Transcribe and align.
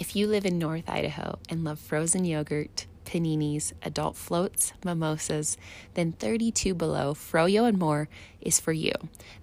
If 0.00 0.16
you 0.16 0.28
live 0.28 0.46
in 0.46 0.58
North 0.58 0.88
Idaho 0.88 1.38
and 1.50 1.62
love 1.62 1.78
frozen 1.78 2.24
yogurt, 2.24 2.86
paninis, 3.04 3.74
adult 3.82 4.16
floats, 4.16 4.72
mimosas, 4.82 5.58
then 5.92 6.12
32 6.12 6.72
Below, 6.72 7.12
Froyo 7.12 7.68
and 7.68 7.78
More 7.78 8.08
is 8.40 8.58
for 8.58 8.72
you. 8.72 8.92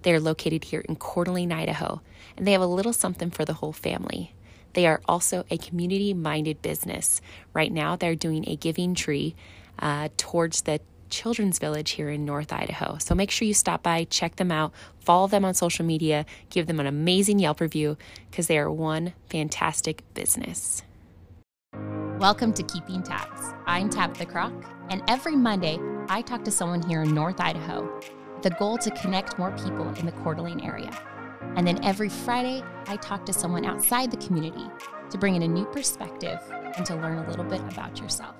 They 0.02 0.12
are 0.12 0.18
located 0.18 0.64
here 0.64 0.80
in 0.80 0.96
Coeur 0.96 1.26
d'Alene, 1.26 1.52
Idaho, 1.52 2.00
and 2.36 2.44
they 2.44 2.50
have 2.50 2.60
a 2.60 2.66
little 2.66 2.92
something 2.92 3.30
for 3.30 3.44
the 3.44 3.54
whole 3.54 3.72
family. 3.72 4.34
They 4.72 4.84
are 4.88 5.00
also 5.06 5.44
a 5.48 5.58
community 5.58 6.12
minded 6.12 6.60
business. 6.60 7.20
Right 7.52 7.72
now, 7.72 7.94
they're 7.94 8.16
doing 8.16 8.44
a 8.48 8.56
giving 8.56 8.96
tree 8.96 9.36
uh, 9.78 10.08
towards 10.16 10.62
the 10.62 10.80
Children's 11.10 11.58
Village 11.58 11.90
here 11.92 12.08
in 12.10 12.24
North 12.24 12.52
Idaho. 12.52 12.98
So 12.98 13.14
make 13.14 13.30
sure 13.30 13.46
you 13.46 13.54
stop 13.54 13.82
by, 13.82 14.04
check 14.04 14.36
them 14.36 14.50
out, 14.52 14.72
follow 15.00 15.26
them 15.26 15.44
on 15.44 15.54
social 15.54 15.84
media, 15.84 16.26
give 16.50 16.66
them 16.66 16.80
an 16.80 16.86
amazing 16.86 17.38
Yelp 17.38 17.60
review 17.60 17.96
because 18.30 18.46
they 18.46 18.58
are 18.58 18.70
one 18.70 19.14
fantastic 19.28 20.02
business. 20.14 20.82
Welcome 22.18 22.52
to 22.54 22.62
Keeping 22.62 23.02
Tabs. 23.02 23.54
I'm 23.66 23.90
Tabitha 23.90 24.26
Croc, 24.26 24.52
and 24.90 25.02
every 25.08 25.36
Monday 25.36 25.78
I 26.08 26.22
talk 26.22 26.44
to 26.44 26.50
someone 26.50 26.82
here 26.82 27.02
in 27.02 27.14
North 27.14 27.40
Idaho. 27.40 28.00
With 28.34 28.42
the 28.42 28.50
goal 28.50 28.78
to 28.78 28.90
connect 28.92 29.38
more 29.38 29.50
people 29.52 29.88
in 29.94 30.06
the 30.06 30.12
Coeur 30.12 30.34
d'Alene 30.34 30.60
area. 30.60 30.90
And 31.56 31.66
then 31.66 31.84
every 31.84 32.08
Friday 32.08 32.62
I 32.86 32.96
talk 32.96 33.26
to 33.26 33.32
someone 33.32 33.64
outside 33.64 34.10
the 34.10 34.16
community 34.16 34.64
to 35.10 35.18
bring 35.18 35.34
in 35.34 35.42
a 35.42 35.48
new 35.48 35.64
perspective 35.66 36.38
and 36.76 36.86
to 36.86 36.94
learn 36.94 37.18
a 37.18 37.28
little 37.28 37.44
bit 37.44 37.60
about 37.72 38.00
yourself. 38.00 38.37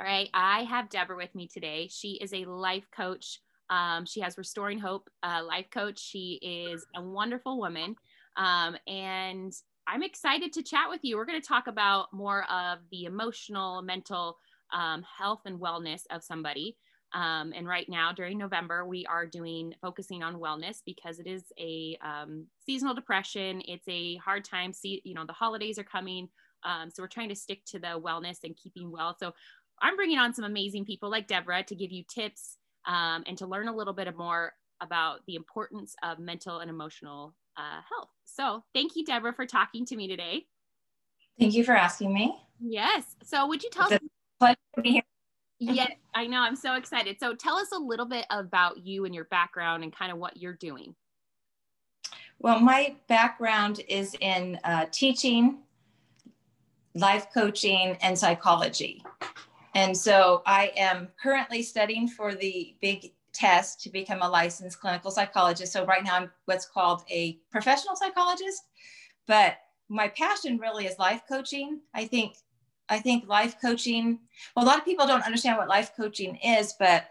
All 0.00 0.06
right, 0.06 0.30
I 0.32 0.62
have 0.62 0.88
Deborah 0.88 1.14
with 1.14 1.34
me 1.34 1.46
today. 1.46 1.86
She 1.90 2.12
is 2.22 2.32
a 2.32 2.46
life 2.46 2.86
coach. 2.90 3.38
Um, 3.68 4.06
she 4.06 4.20
has 4.20 4.38
Restoring 4.38 4.78
Hope 4.78 5.10
uh, 5.22 5.42
life 5.46 5.66
coach. 5.70 6.00
She 6.00 6.38
is 6.40 6.86
a 6.96 7.02
wonderful 7.02 7.58
woman. 7.58 7.96
Um, 8.38 8.78
and 8.86 9.52
I'm 9.86 10.02
excited 10.02 10.54
to 10.54 10.62
chat 10.62 10.88
with 10.88 11.00
you. 11.02 11.18
We're 11.18 11.26
going 11.26 11.40
to 11.40 11.46
talk 11.46 11.66
about 11.66 12.14
more 12.14 12.50
of 12.50 12.78
the 12.90 13.04
emotional, 13.04 13.82
mental 13.82 14.38
um, 14.72 15.02
health 15.02 15.42
and 15.44 15.60
wellness 15.60 16.04
of 16.10 16.24
somebody. 16.24 16.78
Um, 17.12 17.52
and 17.54 17.68
right 17.68 17.88
now, 17.88 18.10
during 18.10 18.38
November, 18.38 18.86
we 18.86 19.04
are 19.04 19.26
doing 19.26 19.74
focusing 19.82 20.22
on 20.22 20.36
wellness 20.36 20.78
because 20.86 21.18
it 21.18 21.26
is 21.26 21.44
a 21.58 21.98
um, 22.02 22.46
seasonal 22.64 22.94
depression. 22.94 23.60
It's 23.66 23.86
a 23.86 24.16
hard 24.16 24.46
time. 24.46 24.72
See, 24.72 25.02
you 25.04 25.12
know, 25.12 25.26
the 25.26 25.34
holidays 25.34 25.78
are 25.78 25.84
coming, 25.84 26.30
um, 26.62 26.90
so 26.90 27.02
we're 27.02 27.08
trying 27.08 27.28
to 27.30 27.34
stick 27.34 27.64
to 27.66 27.78
the 27.78 28.00
wellness 28.00 28.38
and 28.44 28.56
keeping 28.56 28.90
well. 28.90 29.16
So 29.18 29.32
I'm 29.80 29.96
bringing 29.96 30.18
on 30.18 30.34
some 30.34 30.44
amazing 30.44 30.84
people 30.84 31.10
like 31.10 31.26
Deborah 31.26 31.62
to 31.64 31.74
give 31.74 31.90
you 31.90 32.04
tips 32.08 32.58
um, 32.86 33.24
and 33.26 33.36
to 33.38 33.46
learn 33.46 33.68
a 33.68 33.74
little 33.74 33.92
bit 33.92 34.14
more 34.16 34.52
about 34.80 35.20
the 35.26 35.34
importance 35.34 35.94
of 36.02 36.18
mental 36.18 36.58
and 36.58 36.70
emotional 36.70 37.34
uh, 37.56 37.80
health. 37.88 38.10
So 38.24 38.64
thank 38.74 38.96
you, 38.96 39.04
Deborah, 39.04 39.32
for 39.32 39.46
talking 39.46 39.84
to 39.86 39.96
me 39.96 40.08
today. 40.08 40.46
Thank 41.38 41.54
you 41.54 41.64
for 41.64 41.72
asking 41.72 42.12
me. 42.12 42.36
Yes. 42.60 43.16
So 43.22 43.46
would 43.46 43.62
you 43.62 43.70
tell 43.70 43.86
it's 43.86 43.94
us? 43.94 44.10
pleasure 44.38 44.56
to 44.76 44.82
be 44.82 44.92
here. 44.92 45.02
yes, 45.58 45.92
I 46.14 46.26
know. 46.26 46.40
I'm 46.40 46.56
so 46.56 46.74
excited. 46.74 47.16
So 47.20 47.34
tell 47.34 47.56
us 47.56 47.72
a 47.72 47.78
little 47.78 48.06
bit 48.06 48.26
about 48.30 48.78
you 48.86 49.04
and 49.04 49.14
your 49.14 49.24
background 49.24 49.82
and 49.82 49.94
kind 49.94 50.10
of 50.10 50.18
what 50.18 50.36
you're 50.36 50.54
doing. 50.54 50.94
Well, 52.38 52.60
my 52.60 52.96
background 53.08 53.82
is 53.88 54.16
in 54.20 54.58
uh, 54.64 54.86
teaching, 54.90 55.58
life 56.94 57.26
coaching, 57.34 57.98
and 58.00 58.18
psychology. 58.18 59.04
And 59.74 59.96
so 59.96 60.42
I 60.46 60.72
am 60.76 61.08
currently 61.22 61.62
studying 61.62 62.08
for 62.08 62.34
the 62.34 62.74
big 62.80 63.12
test 63.32 63.80
to 63.82 63.90
become 63.90 64.22
a 64.22 64.28
licensed 64.28 64.80
clinical 64.80 65.10
psychologist. 65.10 65.72
So 65.72 65.84
right 65.84 66.02
now 66.02 66.16
I'm 66.16 66.30
what's 66.46 66.66
called 66.66 67.04
a 67.10 67.38
professional 67.50 67.96
psychologist, 67.96 68.64
but 69.26 69.58
my 69.88 70.08
passion 70.08 70.58
really 70.58 70.86
is 70.86 70.98
life 70.98 71.22
coaching. 71.28 71.80
I 71.94 72.06
think 72.06 72.36
I 72.88 72.98
think 72.98 73.28
life 73.28 73.54
coaching, 73.60 74.18
well, 74.56 74.64
a 74.64 74.66
lot 74.66 74.78
of 74.78 74.84
people 74.84 75.06
don't 75.06 75.24
understand 75.24 75.56
what 75.56 75.68
life 75.68 75.92
coaching 75.96 76.34
is, 76.36 76.74
but 76.78 77.04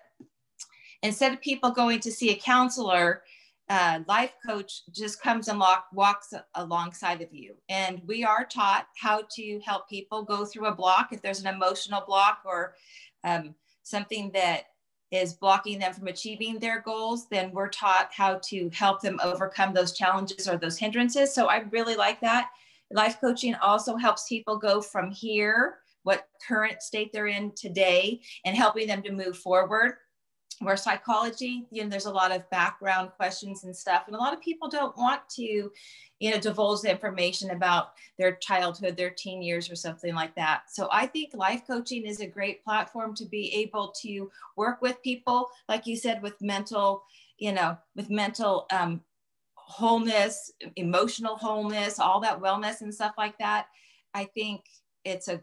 instead 1.01 1.31
of 1.31 1.39
people 1.39 1.71
going 1.71 2.01
to 2.01 2.11
see 2.11 2.31
a 2.31 2.35
counselor, 2.35 3.23
uh, 3.69 3.99
life 4.07 4.33
coach 4.43 4.81
just 4.91 5.21
comes 5.21 5.47
and 5.47 5.59
walk, 5.59 5.85
walks 5.93 6.33
alongside 6.55 7.21
of 7.21 7.31
you. 7.31 7.55
And 7.69 8.01
we 8.07 8.23
are 8.23 8.43
taught 8.43 8.87
how 8.97 9.23
to 9.35 9.59
help 9.63 9.87
people 9.87 10.23
go 10.23 10.43
through 10.43 10.65
a 10.65 10.75
block 10.75 11.09
if 11.11 11.21
there's 11.21 11.41
an 11.41 11.53
emotional 11.53 12.03
block 12.05 12.39
or 12.45 12.73
um, 13.23 13.53
something 13.83 14.31
that 14.33 14.63
is 15.11 15.33
blocking 15.33 15.79
them 15.79 15.93
from 15.93 16.07
achieving 16.07 16.59
their 16.59 16.81
goals, 16.81 17.27
then 17.29 17.51
we're 17.51 17.69
taught 17.69 18.09
how 18.11 18.39
to 18.43 18.69
help 18.73 19.01
them 19.01 19.19
overcome 19.23 19.73
those 19.73 19.91
challenges 19.93 20.47
or 20.47 20.57
those 20.57 20.77
hindrances. 20.77 21.33
So 21.33 21.47
I 21.47 21.59
really 21.71 21.95
like 21.95 22.19
that. 22.21 22.49
Life 22.91 23.19
coaching 23.21 23.55
also 23.55 23.95
helps 23.95 24.27
people 24.27 24.57
go 24.57 24.81
from 24.81 25.11
here, 25.11 25.77
what 26.03 26.27
current 26.47 26.81
state 26.81 27.11
they're 27.11 27.27
in 27.27 27.51
today, 27.55 28.21
and 28.45 28.55
helping 28.55 28.87
them 28.87 29.01
to 29.03 29.11
move 29.11 29.37
forward 29.37 29.93
where 30.61 30.77
psychology 30.77 31.65
you 31.71 31.83
know 31.83 31.89
there's 31.89 32.05
a 32.05 32.11
lot 32.11 32.31
of 32.31 32.49
background 32.49 33.11
questions 33.15 33.63
and 33.63 33.75
stuff 33.75 34.03
and 34.07 34.15
a 34.15 34.19
lot 34.19 34.33
of 34.33 34.41
people 34.41 34.69
don't 34.69 34.97
want 34.97 35.21
to 35.29 35.71
you 36.19 36.31
know 36.31 36.39
divulge 36.39 36.81
the 36.81 36.91
information 36.91 37.51
about 37.51 37.93
their 38.17 38.35
childhood 38.35 38.97
their 38.97 39.09
teen 39.09 39.41
years 39.41 39.71
or 39.71 39.75
something 39.75 40.13
like 40.13 40.35
that. 40.35 40.63
So 40.69 40.89
i 40.91 41.05
think 41.05 41.33
life 41.33 41.63
coaching 41.65 42.05
is 42.05 42.19
a 42.19 42.27
great 42.27 42.63
platform 42.63 43.15
to 43.15 43.25
be 43.25 43.53
able 43.55 43.93
to 44.01 44.29
work 44.55 44.81
with 44.81 45.01
people 45.03 45.49
like 45.67 45.87
you 45.87 45.95
said 45.95 46.21
with 46.21 46.41
mental 46.41 47.03
you 47.37 47.53
know 47.53 47.77
with 47.95 48.09
mental 48.09 48.67
um, 48.71 49.01
wholeness 49.69 50.51
emotional 50.77 51.35
wholeness 51.35 51.99
all 51.99 52.19
that 52.19 52.41
wellness 52.41 52.81
and 52.81 52.93
stuff 52.93 53.13
like 53.17 53.37
that. 53.37 53.67
I 54.13 54.25
think 54.25 54.65
it's 55.05 55.27
a 55.27 55.41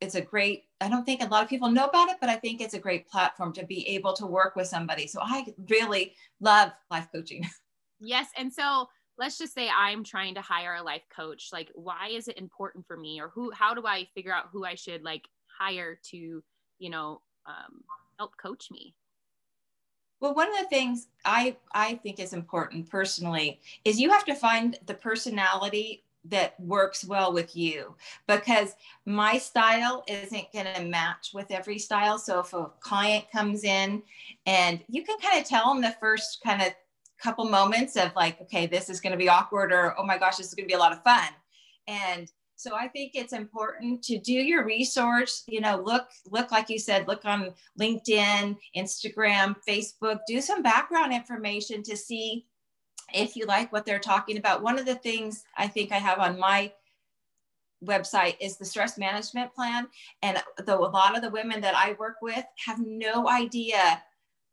it's 0.00 0.16
a 0.16 0.20
great 0.20 0.64
i 0.80 0.88
don't 0.88 1.04
think 1.04 1.22
a 1.22 1.26
lot 1.26 1.42
of 1.42 1.48
people 1.48 1.70
know 1.70 1.86
about 1.86 2.08
it 2.08 2.16
but 2.20 2.28
i 2.28 2.36
think 2.36 2.60
it's 2.60 2.74
a 2.74 2.78
great 2.78 3.08
platform 3.08 3.52
to 3.52 3.64
be 3.66 3.86
able 3.88 4.12
to 4.12 4.26
work 4.26 4.56
with 4.56 4.66
somebody. 4.66 5.06
So 5.06 5.20
i 5.22 5.46
really 5.68 6.14
love 6.40 6.72
life 6.90 7.08
coaching. 7.12 7.46
Yes 8.00 8.28
and 8.36 8.52
so 8.52 8.88
let's 9.18 9.38
just 9.38 9.52
say 9.52 9.68
i'm 9.76 10.04
trying 10.04 10.36
to 10.36 10.40
hire 10.40 10.76
a 10.76 10.82
life 10.84 11.02
coach 11.10 11.48
like 11.52 11.68
why 11.74 12.10
is 12.12 12.28
it 12.28 12.38
important 12.38 12.86
for 12.86 12.96
me 12.96 13.20
or 13.20 13.30
who 13.30 13.50
how 13.50 13.74
do 13.74 13.84
i 13.84 14.06
figure 14.14 14.32
out 14.32 14.50
who 14.52 14.64
i 14.64 14.76
should 14.76 15.02
like 15.02 15.26
hire 15.58 15.98
to 16.10 16.40
you 16.78 16.90
know 16.90 17.20
um, 17.48 17.82
help 18.18 18.36
coach 18.36 18.70
me? 18.70 18.94
Well, 20.20 20.34
one 20.34 20.48
of 20.48 20.58
the 20.58 20.68
things 20.68 21.08
I, 21.24 21.56
I 21.72 21.94
think 21.94 22.18
is 22.18 22.32
important 22.32 22.90
personally 22.90 23.60
is 23.84 24.00
you 24.00 24.10
have 24.10 24.24
to 24.24 24.34
find 24.34 24.76
the 24.86 24.94
personality 24.94 26.02
that 26.30 26.58
works 26.60 27.04
well 27.04 27.32
with 27.32 27.56
you 27.56 27.94
because 28.26 28.74
my 29.06 29.38
style 29.38 30.04
isn't 30.08 30.52
going 30.52 30.66
to 30.74 30.84
match 30.84 31.30
with 31.34 31.50
every 31.50 31.78
style. 31.78 32.18
So 32.18 32.40
if 32.40 32.52
a 32.52 32.70
client 32.80 33.24
comes 33.30 33.64
in 33.64 34.02
and 34.46 34.80
you 34.88 35.04
can 35.04 35.18
kind 35.18 35.40
of 35.40 35.46
tell 35.46 35.72
them 35.72 35.82
the 35.82 35.96
first 36.00 36.40
kind 36.44 36.62
of 36.62 36.68
couple 37.20 37.44
moments 37.44 37.96
of 37.96 38.14
like, 38.14 38.40
okay, 38.42 38.66
this 38.66 38.88
is 38.88 39.00
going 39.00 39.12
to 39.12 39.18
be 39.18 39.28
awkward 39.28 39.72
or, 39.72 39.98
oh 39.98 40.04
my 40.04 40.18
gosh, 40.18 40.36
this 40.36 40.46
is 40.46 40.54
going 40.54 40.66
to 40.66 40.72
be 40.72 40.76
a 40.76 40.78
lot 40.78 40.92
of 40.92 41.02
fun. 41.02 41.28
And 41.86 42.30
so 42.56 42.74
I 42.74 42.88
think 42.88 43.12
it's 43.14 43.32
important 43.32 44.02
to 44.04 44.18
do 44.18 44.32
your 44.32 44.64
research, 44.64 45.30
you 45.46 45.60
know, 45.60 45.80
look, 45.84 46.08
look, 46.28 46.50
like 46.50 46.68
you 46.68 46.78
said, 46.78 47.06
look 47.06 47.24
on 47.24 47.54
LinkedIn, 47.80 48.56
Instagram, 48.76 49.54
Facebook, 49.66 50.18
do 50.26 50.40
some 50.40 50.62
background 50.62 51.12
information 51.12 51.84
to 51.84 51.96
see 51.96 52.46
if 53.14 53.36
you 53.36 53.46
like 53.46 53.72
what 53.72 53.86
they're 53.86 53.98
talking 53.98 54.36
about. 54.36 54.62
One 54.62 54.78
of 54.78 54.86
the 54.86 54.94
things 54.94 55.44
I 55.56 55.66
think 55.66 55.92
I 55.92 55.96
have 55.98 56.18
on 56.18 56.38
my 56.38 56.72
website 57.84 58.36
is 58.40 58.56
the 58.56 58.64
stress 58.64 58.98
management 58.98 59.54
plan. 59.54 59.88
And 60.22 60.38
though 60.64 60.84
a 60.84 60.90
lot 60.90 61.16
of 61.16 61.22
the 61.22 61.30
women 61.30 61.60
that 61.60 61.76
I 61.76 61.94
work 61.98 62.16
with 62.20 62.44
have 62.66 62.80
no 62.80 63.28
idea 63.28 64.02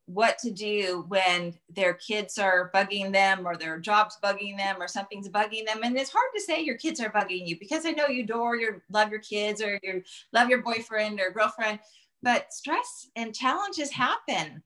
what 0.08 0.38
to 0.38 0.52
do 0.52 1.04
when 1.08 1.56
their 1.68 1.96
kids 1.96 2.38
are 2.38 2.70
bugging 2.76 3.12
them 3.12 3.48
or 3.48 3.58
their 3.58 3.80
job's 3.80 4.18
bugging 4.24 4.56
them 4.56 4.76
or 4.80 4.88
something's 4.88 5.30
bugging 5.30 5.66
them. 5.66 5.80
And 5.84 5.98
it's 5.98 6.12
hard 6.12 6.29
to 6.35 6.41
say 6.41 6.62
your 6.62 6.78
kids 6.78 7.00
are 7.00 7.12
bugging 7.12 7.47
you 7.47 7.58
because 7.59 7.85
I 7.85 7.91
know 7.91 8.08
you 8.08 8.24
adore 8.24 8.56
your 8.56 8.84
love 8.91 9.09
your 9.09 9.22
kids 9.22 9.64
or 9.64 9.79
you 9.82 10.03
love 10.32 10.50
your 10.50 10.62
boyfriend 10.62 11.20
or 11.20 11.32
girlfriend, 11.32 11.79
but 12.22 12.53
stress 12.53 13.09
and 13.16 13.34
challenges 13.34 13.91
happen 13.91 14.62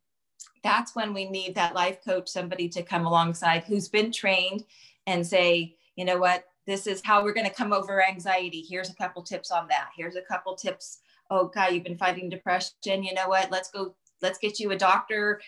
that's 0.63 0.95
when 0.95 1.13
we 1.13 1.29
need 1.29 1.55
that 1.55 1.75
life 1.75 2.03
coach, 2.03 2.29
somebody 2.29 2.69
to 2.69 2.83
come 2.83 3.05
alongside 3.05 3.63
who's 3.63 3.87
been 3.87 4.11
trained 4.11 4.63
and 5.07 5.25
say, 5.25 5.75
you 5.95 6.05
know 6.05 6.17
what, 6.17 6.45
this 6.65 6.87
is 6.87 7.01
how 7.03 7.23
we're 7.23 7.33
going 7.33 7.47
to 7.47 7.53
come 7.53 7.73
over 7.73 8.03
anxiety. 8.03 8.65
Here's 8.67 8.89
a 8.89 8.95
couple 8.95 9.23
tips 9.23 9.51
on 9.51 9.67
that. 9.69 9.89
Here's 9.95 10.15
a 10.15 10.21
couple 10.21 10.55
tips. 10.55 10.99
Oh, 11.29 11.47
God, 11.47 11.73
you've 11.73 11.83
been 11.83 11.97
fighting 11.97 12.29
depression. 12.29 13.03
You 13.03 13.13
know 13.13 13.27
what? 13.27 13.51
Let's 13.51 13.71
go, 13.71 13.95
let's 14.21 14.39
get 14.39 14.59
you 14.59 14.71
a 14.71 14.77
doctor 14.77 15.41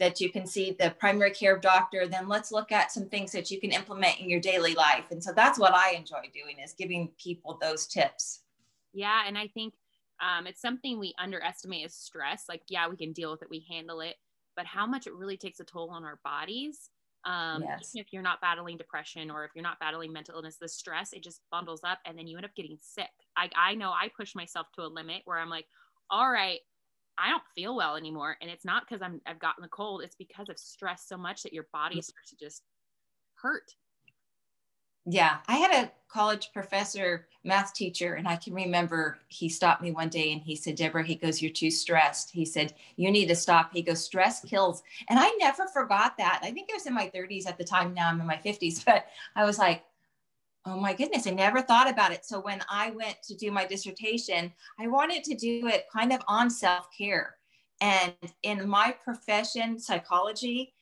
that 0.00 0.20
you 0.20 0.30
can 0.30 0.46
see 0.46 0.76
the 0.78 0.90
primary 0.98 1.30
care 1.30 1.58
doctor 1.58 2.06
then 2.06 2.28
let's 2.28 2.50
look 2.50 2.72
at 2.72 2.90
some 2.90 3.08
things 3.08 3.32
that 3.32 3.50
you 3.50 3.60
can 3.60 3.70
implement 3.70 4.18
in 4.18 4.28
your 4.28 4.40
daily 4.40 4.74
life 4.74 5.04
and 5.10 5.22
so 5.22 5.32
that's 5.32 5.58
what 5.58 5.74
i 5.74 5.92
enjoy 5.92 6.22
doing 6.32 6.56
is 6.62 6.72
giving 6.72 7.08
people 7.16 7.58
those 7.60 7.86
tips 7.86 8.40
yeah 8.92 9.22
and 9.26 9.38
i 9.38 9.46
think 9.46 9.74
um, 10.20 10.46
it's 10.46 10.62
something 10.62 10.98
we 10.98 11.12
underestimate 11.18 11.84
as 11.84 11.94
stress 11.94 12.44
like 12.48 12.62
yeah 12.68 12.88
we 12.88 12.96
can 12.96 13.12
deal 13.12 13.30
with 13.30 13.42
it 13.42 13.50
we 13.50 13.64
handle 13.68 14.00
it 14.00 14.16
but 14.56 14.66
how 14.66 14.86
much 14.86 15.06
it 15.06 15.14
really 15.14 15.36
takes 15.36 15.60
a 15.60 15.64
toll 15.64 15.90
on 15.90 16.04
our 16.04 16.18
bodies 16.24 16.90
Um, 17.24 17.62
yes. 17.62 17.90
Even 17.94 18.04
if 18.04 18.12
you're 18.12 18.22
not 18.22 18.40
battling 18.40 18.76
depression 18.76 19.30
or 19.30 19.44
if 19.44 19.52
you're 19.54 19.62
not 19.62 19.80
battling 19.80 20.12
mental 20.12 20.34
illness, 20.36 20.58
the 20.58 20.68
stress, 20.68 21.12
it 21.12 21.22
just 21.22 21.40
bundles 21.50 21.80
up 21.82 21.98
and 22.04 22.18
then 22.18 22.26
you 22.26 22.36
end 22.36 22.44
up 22.44 22.54
getting 22.54 22.76
sick. 22.80 23.08
I, 23.36 23.48
I 23.56 23.74
know 23.74 23.90
I 23.92 24.10
push 24.14 24.34
myself 24.34 24.66
to 24.74 24.82
a 24.82 24.88
limit 24.88 25.22
where 25.24 25.38
I'm 25.38 25.48
like, 25.48 25.66
all 26.10 26.30
right, 26.30 26.60
I 27.16 27.30
don't 27.30 27.42
feel 27.54 27.76
well 27.76 27.96
anymore. 27.96 28.36
And 28.40 28.50
it's 28.50 28.64
not 28.64 28.84
because 28.86 29.00
I'm 29.00 29.20
I've 29.26 29.38
gotten 29.38 29.62
the 29.62 29.68
cold, 29.68 30.02
it's 30.02 30.16
because 30.16 30.48
of 30.50 30.58
stress 30.58 31.06
so 31.08 31.16
much 31.16 31.42
that 31.44 31.52
your 31.52 31.66
body 31.72 32.02
starts 32.02 32.30
to 32.30 32.36
just 32.36 32.62
hurt. 33.36 33.74
Yeah. 35.06 35.38
I 35.48 35.56
had 35.56 35.84
a 35.84 35.92
college 36.08 36.50
professor, 36.52 37.26
math 37.42 37.74
teacher, 37.74 38.14
and 38.14 38.26
I 38.26 38.36
can 38.36 38.54
remember 38.54 39.18
he 39.28 39.48
stopped 39.48 39.82
me 39.82 39.90
one 39.90 40.08
day 40.08 40.32
and 40.32 40.40
he 40.40 40.56
said, 40.56 40.76
Deborah, 40.76 41.04
he 41.04 41.16
goes, 41.16 41.42
You're 41.42 41.52
too 41.52 41.70
stressed. 41.70 42.30
He 42.30 42.44
said, 42.44 42.74
You 42.96 43.10
need 43.10 43.26
to 43.26 43.36
stop. 43.36 43.70
He 43.72 43.82
goes, 43.82 44.02
Stress 44.02 44.40
kills. 44.40 44.82
And 45.08 45.18
I 45.18 45.30
never 45.38 45.66
forgot 45.68 46.16
that. 46.18 46.40
I 46.42 46.50
think 46.52 46.70
I 46.70 46.74
was 46.74 46.86
in 46.86 46.94
my 46.94 47.10
30s 47.14 47.46
at 47.46 47.58
the 47.58 47.64
time. 47.64 47.92
Now 47.92 48.08
I'm 48.08 48.20
in 48.20 48.26
my 48.26 48.40
50s, 48.44 48.84
but 48.86 49.06
I 49.36 49.44
was 49.44 49.58
like, 49.58 49.84
oh 50.66 50.80
my 50.80 50.94
goodness, 50.94 51.26
I 51.26 51.30
never 51.30 51.60
thought 51.60 51.90
about 51.90 52.12
it. 52.12 52.24
So 52.24 52.40
when 52.40 52.62
I 52.70 52.90
went 52.90 53.22
to 53.24 53.34
do 53.34 53.50
my 53.50 53.66
dissertation, 53.66 54.52
I 54.78 54.86
wanted 54.86 55.22
to 55.24 55.34
do 55.34 55.66
it 55.66 55.86
kind 55.92 56.12
of 56.12 56.22
on 56.26 56.48
self 56.48 56.88
care. 56.96 57.36
And 57.80 58.14
in 58.42 58.66
my 58.66 58.94
profession, 59.04 59.78
psychology, 59.78 60.72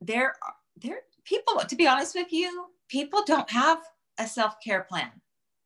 there, 0.00 0.34
there, 0.80 1.00
people, 1.24 1.56
to 1.56 1.74
be 1.74 1.88
honest 1.88 2.14
with 2.14 2.32
you, 2.32 2.66
people 2.88 3.22
don't 3.24 3.50
have 3.50 3.78
a 4.18 4.26
self 4.26 4.56
care 4.62 4.82
plan. 4.82 5.10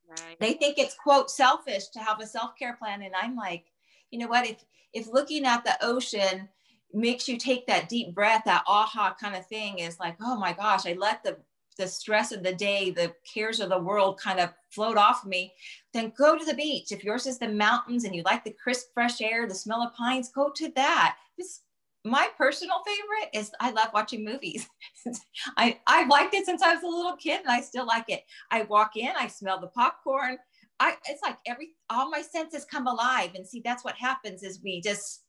Right. 0.08 0.38
They 0.40 0.52
think 0.54 0.78
it's 0.78 0.94
quote 0.94 1.30
selfish 1.30 1.88
to 1.88 2.00
have 2.00 2.20
a 2.20 2.26
self 2.26 2.52
care 2.58 2.76
plan, 2.76 3.02
and 3.02 3.14
I'm 3.14 3.36
like, 3.36 3.64
you 4.10 4.18
know 4.18 4.28
what? 4.28 4.46
If 4.46 4.64
if 4.92 5.06
looking 5.06 5.44
at 5.44 5.64
the 5.64 5.76
ocean 5.82 6.48
makes 6.92 7.28
you 7.28 7.36
take 7.36 7.66
that 7.66 7.88
deep 7.88 8.14
breath, 8.14 8.42
that 8.46 8.64
aha 8.66 9.14
kind 9.20 9.36
of 9.36 9.46
thing 9.46 9.78
is 9.78 10.00
like, 10.00 10.16
oh 10.20 10.36
my 10.36 10.52
gosh, 10.52 10.86
I 10.86 10.94
let 10.94 11.22
the 11.22 11.36
the 11.80 11.88
stress 11.88 12.30
of 12.30 12.42
the 12.42 12.52
day, 12.52 12.90
the 12.90 13.14
cares 13.32 13.58
of 13.58 13.70
the 13.70 13.78
world 13.78 14.20
kind 14.20 14.38
of 14.38 14.50
float 14.70 14.98
off 14.98 15.24
me, 15.24 15.54
then 15.94 16.12
go 16.16 16.36
to 16.36 16.44
the 16.44 16.54
beach. 16.54 16.92
If 16.92 17.02
yours 17.02 17.26
is 17.26 17.38
the 17.38 17.48
mountains 17.48 18.04
and 18.04 18.14
you 18.14 18.22
like 18.24 18.44
the 18.44 18.54
crisp, 18.62 18.88
fresh 18.92 19.20
air, 19.20 19.48
the 19.48 19.54
smell 19.54 19.82
of 19.82 19.94
pines, 19.94 20.30
go 20.30 20.50
to 20.56 20.70
that. 20.76 21.16
This, 21.38 21.60
my 22.04 22.28
personal 22.38 22.82
favorite 22.86 23.38
is 23.38 23.50
I 23.60 23.70
love 23.70 23.88
watching 23.92 24.24
movies. 24.24 24.68
I, 25.56 25.78
I've 25.86 26.08
liked 26.08 26.34
it 26.34 26.46
since 26.46 26.62
I 26.62 26.74
was 26.74 26.82
a 26.82 26.86
little 26.86 27.16
kid 27.16 27.40
and 27.40 27.50
I 27.50 27.60
still 27.60 27.86
like 27.86 28.06
it. 28.08 28.22
I 28.50 28.62
walk 28.62 28.96
in, 28.96 29.10
I 29.18 29.26
smell 29.26 29.60
the 29.60 29.68
popcorn. 29.68 30.38
I, 30.78 30.96
it's 31.06 31.22
like 31.22 31.36
every, 31.46 31.70
all 31.90 32.08
my 32.08 32.22
senses 32.22 32.64
come 32.64 32.86
alive. 32.86 33.32
And 33.34 33.46
see, 33.46 33.60
that's 33.62 33.84
what 33.84 33.96
happens 33.96 34.42
is 34.42 34.62
we 34.64 34.80
just, 34.80 35.24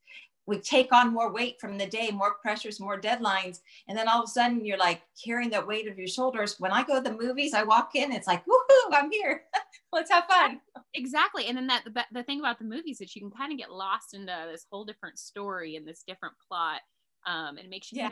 we 0.48 0.60
take 0.60 0.92
on 0.92 1.14
more 1.14 1.32
weight 1.32 1.60
from 1.60 1.78
the 1.78 1.86
day, 1.86 2.10
more 2.12 2.36
pressures, 2.42 2.80
more 2.80 3.00
deadlines. 3.00 3.60
And 3.88 3.98
then 3.98 4.08
all 4.08 4.24
of 4.24 4.26
a 4.26 4.28
sudden 4.28 4.66
you're 4.66 4.78
like 4.78 5.02
carrying 5.24 5.50
that 5.52 5.68
weight 5.68 5.88
of 5.88 5.98
your 5.98 6.08
shoulders. 6.08 6.56
When 6.60 6.72
I 6.72 6.84
go 6.84 6.96
to 6.96 7.10
the 7.10 7.16
movies, 7.16 7.54
I 7.54 7.64
walk 7.64 7.92
in, 7.96 8.12
it's 8.12 8.28
like, 8.28 8.44
woohoo, 8.46 8.92
I'm 8.92 9.12
here. 9.12 9.44
Let's 9.94 10.12
have 10.12 10.26
fun. 10.26 10.60
Exactly. 10.94 11.46
And 11.46 11.56
then 11.56 11.68
that 11.68 11.86
the, 11.86 12.04
the 12.12 12.24
thing 12.24 12.42
about 12.42 12.60
the 12.60 12.66
movies 12.66 13.00
is 13.00 13.16
you 13.16 13.22
can 13.22 13.32
kind 13.32 13.54
of 13.54 13.58
get 13.58 13.72
lost 13.72 14.14
into 14.14 14.34
this 14.52 14.66
whole 14.70 14.84
different 14.84 15.18
story 15.18 15.78
and 15.78 15.88
this 15.88 16.04
different 16.06 16.36
plot. 16.46 16.82
Um, 17.26 17.56
and 17.56 17.60
it 17.60 17.70
makes 17.70 17.94
you 17.94 18.00
yeah. 18.00 18.10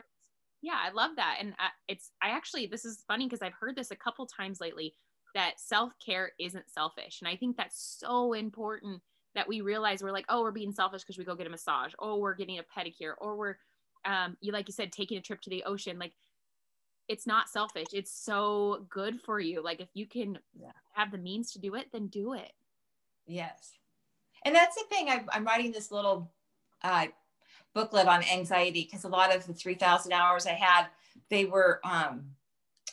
yeah, 0.62 0.78
I 0.82 0.92
love 0.92 1.12
that. 1.18 1.40
And 1.42 1.56
I, 1.60 1.68
it's, 1.90 2.12
I 2.22 2.30
actually, 2.30 2.68
this 2.68 2.86
is 2.86 3.04
funny 3.06 3.26
because 3.26 3.42
I've 3.42 3.58
heard 3.60 3.76
this 3.76 3.92
a 3.92 3.98
couple 3.98 4.26
times 4.28 4.62
lately 4.62 4.96
that 5.36 5.60
self 5.60 5.92
care 6.04 6.32
isn't 6.40 6.72
selfish. 6.72 7.20
And 7.22 7.28
I 7.28 7.36
think 7.36 7.58
that's 7.58 7.98
so 8.00 8.32
important 8.32 9.02
that 9.36 9.48
we 9.48 9.62
realize 9.62 10.02
we're 10.02 10.12
like, 10.12 10.26
oh, 10.30 10.42
we're 10.42 10.52
being 10.52 10.72
selfish 10.72 11.04
because 11.04 11.18
we 11.18 11.24
go 11.24 11.36
get 11.36 11.48
a 11.48 11.50
massage, 11.50 11.94
or 12.00 12.20
we're 12.20 12.36
getting 12.36 12.60
a 12.60 12.64
pedicure, 12.64 13.14
or 13.20 13.36
we're, 13.38 13.56
um, 14.06 14.38
you 14.42 14.52
like 14.52 14.68
you 14.68 14.74
said, 14.74 14.92
taking 14.92 15.18
a 15.18 15.22
trip 15.22 15.42
to 15.42 15.50
the 15.50 15.64
ocean. 15.64 16.00
Like, 16.00 16.14
it's 17.08 17.26
not 17.26 17.50
selfish. 17.50 17.88
It's 17.94 18.12
so 18.12 18.86
good 18.90 19.20
for 19.20 19.40
you. 19.40 19.64
Like, 19.64 19.82
if 19.82 19.90
you 19.94 20.06
can 20.06 20.40
yeah. 20.60 20.72
have 20.94 21.12
the 21.12 21.18
means 21.18 21.52
to 21.54 21.60
do 21.60 21.76
it, 21.76 21.88
then 21.92 22.08
do 22.08 22.34
it. 22.34 22.54
Yes, 23.28 23.74
and 24.44 24.56
that's 24.56 24.76
the 24.76 24.86
thing. 24.90 25.10
I, 25.10 25.24
I'm 25.32 25.46
writing 25.46 25.72
this 25.72 25.92
little 25.92 26.32
uh, 26.84 27.08
booklet 27.74 28.08
on 28.08 28.24
anxiety 28.24 28.84
because 28.84 29.04
a 29.04 29.10
lot 29.10 29.36
of 29.36 29.46
the 29.46 29.54
3,000 29.54 30.12
hours 30.12 30.46
I 30.46 30.52
had, 30.52 30.88
they 31.30 31.46
were 31.46 31.80
um, 31.84 32.32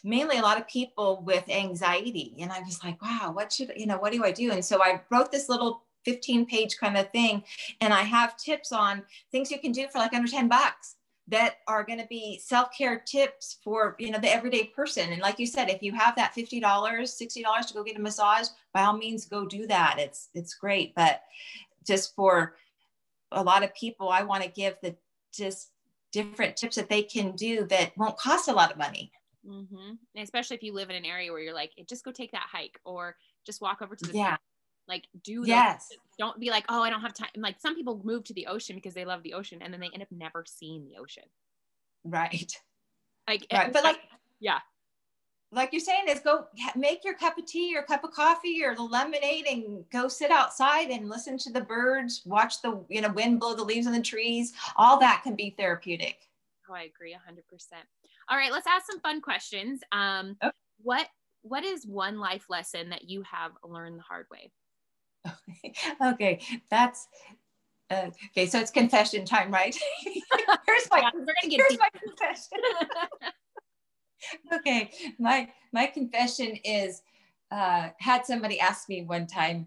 mainly 0.05 0.39
a 0.39 0.43
lot 0.43 0.59
of 0.59 0.69
people 0.69 1.23
with 1.25 1.49
anxiety. 1.49 2.35
And 2.41 2.53
I 2.53 2.61
was 2.61 2.83
like, 2.85 3.01
wow, 3.03 3.33
what 3.35 3.53
should, 3.53 3.73
you 3.77 3.87
know, 3.87 3.99
what 3.99 4.13
do 4.13 4.25
I 4.25 4.33
do? 4.33 4.51
And 4.53 4.65
so 4.65 4.83
I 4.83 5.01
wrote 5.11 5.33
this 5.33 5.49
little 5.49 5.83
15 6.07 6.47
page 6.47 6.79
kind 6.79 6.97
of 6.97 7.11
thing. 7.11 7.43
And 7.83 7.93
I 7.93 8.03
have 8.03 8.39
tips 8.39 8.73
on 8.73 9.03
things 9.31 9.51
you 9.51 9.59
can 9.59 9.73
do 9.73 9.89
for 9.93 9.99
like 9.99 10.15
under 10.15 10.31
10 10.31 10.49
bucks 10.49 10.97
that 11.29 11.57
are 11.67 11.83
going 11.83 11.99
to 11.99 12.07
be 12.07 12.39
self-care 12.39 13.01
tips 13.01 13.59
for 13.63 13.97
you 13.99 14.11
know 14.11 14.19
the 14.19 14.33
everyday 14.33 14.65
person 14.65 15.13
and 15.13 15.21
like 15.21 15.39
you 15.39 15.47
said 15.47 15.69
if 15.69 15.83
you 15.83 15.93
have 15.93 16.15
that 16.17 16.35
$50 16.35 16.63
$60 16.63 17.67
to 17.67 17.75
go 17.75 17.83
get 17.83 17.97
a 17.97 18.01
massage 18.01 18.47
by 18.73 18.85
all 18.85 18.97
means 18.97 19.27
go 19.27 19.45
do 19.45 19.67
that 19.67 19.97
it's 19.99 20.29
it's 20.35 20.55
great 20.55 20.95
but 20.95 21.23
just 21.85 22.15
for 22.15 22.55
a 23.33 23.43
lot 23.43 23.65
of 23.65 23.75
people 23.75 24.09
i 24.09 24.23
want 24.23 24.43
to 24.45 24.49
give 24.49 24.77
the 24.83 24.95
just 25.35 25.71
different 26.13 26.57
tips 26.57 26.77
that 26.77 26.89
they 26.89 27.03
can 27.03 27.33
do 27.33 27.67
that 27.67 27.91
won't 27.97 28.17
cost 28.19 28.49
a 28.49 28.53
lot 28.53 28.71
of 28.71 28.79
money 28.79 29.11
mm-hmm. 29.45 29.95
especially 30.17 30.57
if 30.57 30.63
you 30.63 30.73
live 30.73 30.91
in 30.91 30.97
an 30.97 31.05
area 31.05 31.33
where 31.33 31.41
you're 31.41 31.53
like 31.55 31.73
just 31.89 32.05
go 32.05 32.13
take 32.13 32.31
that 32.31 32.47
hike 32.51 32.79
or 32.85 33.17
just 33.45 33.61
walk 33.61 33.83
over 33.83 33.97
to 33.97 34.05
the 34.05 34.17
yeah 34.17 34.37
like 34.89 35.07
do 35.23 35.43
yes. 35.45 35.89
Don't 36.19 36.39
be 36.41 36.51
like, 36.51 36.65
oh, 36.69 36.83
I 36.83 36.91
don't 36.91 37.01
have 37.01 37.13
time. 37.13 37.29
Like 37.37 37.61
some 37.61 37.75
people 37.75 38.01
move 38.05 38.25
to 38.25 38.35
the 38.35 38.47
ocean 38.47 38.77
because 38.77 38.95
they 38.95 39.05
love 39.05 39.23
the 39.23 39.35
ocean 39.35 39.59
and 39.61 39.73
then 39.73 39.81
they 39.81 39.91
end 39.93 40.03
up 40.03 40.09
never 40.11 40.45
seeing 40.47 40.87
the 40.87 40.97
ocean. 40.99 41.25
Right. 42.05 42.57
Like, 43.29 43.47
right. 43.53 43.73
but 43.73 43.85
like, 43.85 43.99
yeah. 44.41 44.61
Like 45.53 45.73
you're 45.73 45.81
saying 45.81 46.05
is 46.09 46.21
go 46.21 46.47
make 46.75 47.05
your 47.05 47.15
cup 47.15 47.39
of 47.39 47.47
tea 47.47 47.77
or 47.77 47.83
cup 47.83 48.05
of 48.05 48.13
coffee 48.13 48.65
or 48.65 48.75
the 48.75 48.83
lemonade 48.83 49.47
and 49.47 49.85
go 49.91 50.09
sit 50.09 50.31
outside 50.31 50.91
and 50.91 51.09
listen 51.09 51.39
to 51.39 51.53
the 51.53 51.61
birds, 51.61 52.23
watch 52.25 52.63
the, 52.63 52.81
you 52.89 53.01
know, 53.01 53.11
wind 53.11 53.41
blow 53.41 53.55
the 53.55 53.65
leaves 53.65 53.87
on 53.87 53.93
the 53.93 54.03
trees. 54.03 54.53
All 54.77 54.99
that 55.01 55.23
can 55.23 55.35
be 55.35 55.51
therapeutic. 55.51 56.29
Oh, 56.69 56.75
I 56.75 56.83
agree 56.83 57.13
hundred 57.13 57.47
percent. 57.47 57.83
All 58.29 58.37
right, 58.37 58.51
let's 58.51 58.67
ask 58.67 58.87
some 58.87 59.01
fun 59.01 59.21
questions. 59.21 59.83
Um, 59.93 60.37
okay. 60.43 60.53
what, 60.83 61.09
what 61.43 61.65
is 61.65 61.87
one 61.87 62.19
life 62.19 62.47
lesson 62.49 62.91
that 62.91 63.09
you 63.09 63.23
have 63.23 63.53
learned 63.63 63.99
the 63.99 64.03
hard 64.03 64.27
way? 64.31 64.51
okay, 66.03 66.41
that's 66.71 67.09
uh, 67.91 68.11
okay. 68.31 68.47
So 68.47 68.59
it's 68.59 68.71
confession 68.71 69.25
time, 69.25 69.53
right? 69.53 69.77
here's 70.05 70.91
my, 70.91 70.99
yeah, 70.99 71.11
we're 71.15 71.21
gonna 71.21 71.35
get 71.49 71.61
here's 71.61 71.79
my 71.79 71.89
confession. 71.99 72.59
okay, 74.55 74.91
my 75.19 75.49
my 75.73 75.87
confession 75.87 76.57
is 76.65 77.03
uh, 77.51 77.91
had 78.01 78.27
somebody 78.27 78.59
ask 78.59 78.89
me 78.89 79.03
one 79.03 79.27
time. 79.27 79.67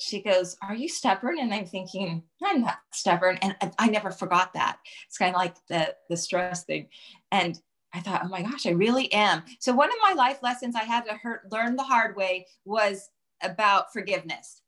She 0.00 0.22
goes, 0.22 0.56
"Are 0.62 0.74
you 0.74 0.88
stubborn?" 0.88 1.38
And 1.38 1.52
I'm 1.52 1.66
thinking, 1.66 2.22
"I'm 2.42 2.62
not 2.62 2.78
stubborn," 2.92 3.38
and 3.42 3.56
I, 3.60 3.70
I 3.78 3.88
never 3.88 4.10
forgot 4.10 4.54
that. 4.54 4.78
It's 5.06 5.18
kind 5.18 5.34
of 5.34 5.38
like 5.38 5.56
the 5.68 5.94
the 6.08 6.16
stress 6.16 6.64
thing, 6.64 6.88
and 7.32 7.60
I 7.92 8.00
thought, 8.00 8.22
"Oh 8.24 8.28
my 8.28 8.42
gosh, 8.42 8.66
I 8.66 8.70
really 8.70 9.12
am." 9.12 9.42
So 9.58 9.74
one 9.74 9.90
of 9.90 9.96
my 10.02 10.14
life 10.14 10.42
lessons 10.42 10.74
I 10.74 10.84
had 10.84 11.04
to 11.06 11.14
hurt, 11.14 11.52
learn 11.52 11.76
the 11.76 11.82
hard 11.82 12.16
way 12.16 12.46
was 12.64 13.10
about 13.42 13.92
forgiveness 13.92 14.62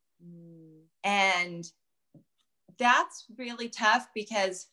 and 1.05 1.71
that's 2.79 3.27
really 3.37 3.69
tough 3.69 4.09
because 4.15 4.69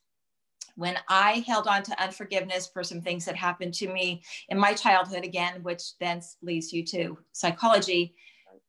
when 0.75 0.98
I 1.10 1.44
held 1.48 1.68
on 1.68 1.84
to 1.84 2.01
unforgiveness 2.01 2.68
for 2.68 2.84
some 2.84 3.01
things 3.01 3.25
that 3.25 3.36
happened 3.36 3.74
to 3.75 3.92
me 3.92 4.24
in 4.50 4.60
my 4.60 4.74
childhood, 4.74 5.24
again, 5.24 5.63
which 5.63 5.98
then 6.00 6.22
leads 6.42 6.72
you 6.72 6.86
to 6.86 7.18
psychology, 7.32 8.16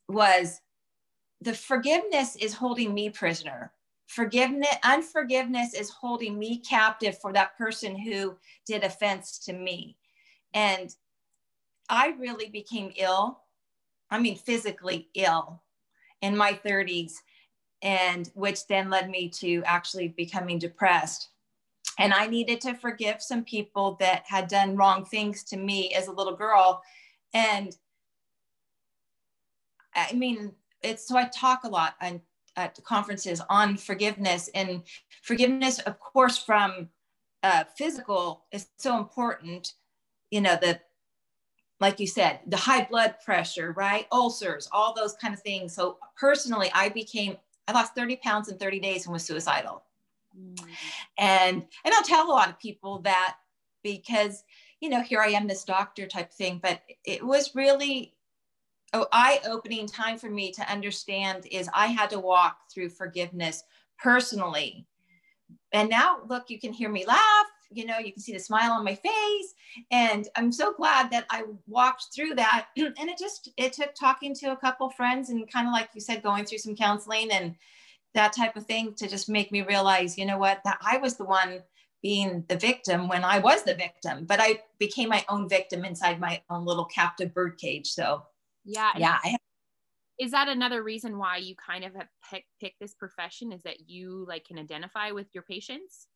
was 0.09 0.61
the 1.43 1.55
forgiveness 1.55 2.35
is 2.37 2.55
holding 2.55 2.95
me 2.95 3.11
prisoner. 3.11 3.73
Forgiveness, 4.07 4.75
unforgiveness 4.85 5.75
is 5.75 5.91
holding 5.91 6.39
me 6.39 6.59
captive 6.61 7.19
for 7.19 7.33
that 7.35 7.57
person 7.59 7.95
who 7.95 8.37
did 8.67 8.85
offense 8.85 9.39
to 9.41 9.53
me. 9.53 9.99
And 10.55 10.95
I 11.91 12.15
really 12.19 12.49
became 12.49 12.91
ill. 12.97 13.41
I 14.11 14.19
mean, 14.19 14.37
physically 14.37 15.11
ill 15.15 15.63
in 16.23 16.37
my 16.37 16.59
30s 16.65 17.15
and 17.83 18.31
which 18.35 18.67
then 18.67 18.91
led 18.91 19.09
me 19.09 19.29
to 19.29 19.63
actually 19.65 20.09
becoming 20.09 20.59
depressed. 20.59 21.31
And 21.99 22.13
i 22.13 22.27
needed 22.27 22.61
to 22.63 22.75
forgive 22.75 23.23
some 23.23 23.45
people 23.45 23.97
that 24.01 24.25
had 24.27 24.49
done 24.49 24.77
wrong 24.77 25.05
things 25.05 25.45
to 25.45 25.57
me 25.57 25.95
as 25.95 26.09
a 26.09 26.13
little 26.13 26.37
girl. 26.37 26.83
And 27.35 27.77
i 29.95 30.13
mean 30.13 30.53
it's 30.83 31.07
so 31.07 31.17
i 31.17 31.25
talk 31.25 31.65
a 31.65 31.69
lot 31.69 31.95
on, 32.01 32.21
at 32.57 32.79
conferences 32.85 33.41
on 33.49 33.77
forgiveness 33.77 34.49
and 34.55 34.83
forgiveness 35.23 35.79
of 35.81 35.99
course 35.99 36.39
from 36.39 36.89
uh, 37.43 37.65
physical 37.77 38.45
is 38.53 38.69
so 38.79 38.99
important 38.99 39.75
you 40.31 40.41
know 40.41 40.57
the 40.61 40.79
like 41.81 42.01
you 42.01 42.07
said, 42.07 42.41
the 42.47 42.57
high 42.57 42.85
blood 42.85 43.17
pressure, 43.25 43.73
right? 43.73 44.07
Ulcers, 44.11 44.69
all 44.73 44.95
those 44.95 45.15
kind 45.15 45.33
of 45.33 45.41
things. 45.41 45.75
So 45.75 45.99
personally, 46.17 46.71
I 46.75 46.89
became, 46.89 47.37
I 47.69 47.73
lost 47.73 47.95
30 47.95 48.17
pounds 48.17 48.49
in 48.49 48.59
30 48.59 48.81
days 48.81 49.07
and 49.07 49.13
was 49.13 49.25
suicidal. 49.25 49.85
Mm. 50.37 50.61
And 51.19 51.67
I 51.85 51.91
don't 51.91 52.07
tell 52.07 52.29
a 52.29 52.33
lot 52.33 52.49
of 52.49 52.59
people 52.59 52.99
that 53.01 53.37
because, 53.83 54.45
you 54.81 54.89
know, 54.89 55.03
here 55.03 55.21
I 55.21 55.29
am, 55.29 55.47
this 55.47 55.65
doctor 55.65 56.07
type 56.07 56.33
thing. 56.33 56.59
But 56.63 56.83
it 57.05 57.25
was 57.25 57.55
really 57.55 58.15
oh, 58.93 59.07
eye-opening 59.13 59.87
time 59.87 60.19
for 60.19 60.31
me 60.31 60.51
to 60.53 60.71
understand 60.71 61.47
is 61.51 61.71
I 61.73 61.87
had 61.87 62.11
to 62.11 62.19
walk 62.19 62.71
through 62.73 62.91
forgiveness 62.91 63.63
personally. 63.99 64.87
And 65.73 65.89
now 65.89 66.19
look, 66.27 66.51
you 66.51 66.59
can 66.59 66.73
hear 66.73 66.89
me 66.89 67.05
laugh, 67.07 67.47
you 67.71 67.85
know, 67.85 67.99
you 67.99 68.13
can 68.13 68.23
see 68.23 68.33
the 68.33 68.39
smile 68.39 68.73
on 68.73 68.85
my 68.85 68.95
face. 68.95 69.55
And 69.91 70.29
I'm 70.37 70.53
so 70.53 70.73
glad 70.73 71.11
that 71.11 71.27
I 71.31 71.45
walked 71.67 72.07
through 72.15 72.35
that. 72.37 72.69
and 72.77 72.95
it 72.99 73.19
just 73.19 73.51
it 73.57 73.73
took 73.73 73.95
talking 73.95 74.35
to 74.37 74.53
a 74.53 74.57
couple 74.57 74.91
friends 74.91 75.31
and 75.31 75.51
kind 75.51 75.67
of 75.67 75.73
like 75.73 75.91
you 75.95 76.01
said, 76.01 76.23
going 76.23 76.45
through 76.45 76.59
some 76.59 76.77
counseling 76.77 77.31
and 77.31 77.55
that 78.15 78.33
type 78.33 78.57
of 78.57 78.67
thing 78.67 78.95
to 78.95 79.09
just 79.09 79.29
make 79.29 79.53
me 79.53 79.63
realize, 79.63 80.17
you 80.17 80.27
know 80.27 80.39
what, 80.39 80.61
that 80.65 80.79
I 80.83 80.99
was 80.99 81.17
the 81.17 81.25
one 81.25 81.63
being 82.03 82.45
the 82.49 82.57
victim 82.57 83.09
when 83.09 83.25
I 83.25 83.39
was 83.39 83.65
the 83.65 83.75
victim, 83.75 84.25
but 84.25 84.39
I 84.41 84.61
became 84.79 85.09
my 85.09 85.25
own 85.29 85.49
victim 85.49 85.85
inside 85.85 86.21
my 86.21 86.41
own 86.49 86.65
little 86.65 86.85
captive 86.85 87.35
birdcage. 87.35 87.89
So 87.89 88.23
yeah. 88.65 88.93
Yeah. 88.97 89.19
I, 89.23 89.37
is 90.19 90.33
that 90.33 90.49
another 90.49 90.83
reason 90.83 91.17
why 91.17 91.37
you 91.37 91.55
kind 91.55 91.85
of 91.85 91.95
have 91.95 92.09
picked 92.29 92.49
pick 92.61 92.75
this 92.81 92.95
profession 92.95 93.53
is 93.53 93.63
that 93.63 93.89
you 93.89 94.25
like 94.29 94.45
can 94.45 94.59
identify 94.59 95.11
with 95.13 95.29
your 95.33 95.45
patients? 95.45 96.09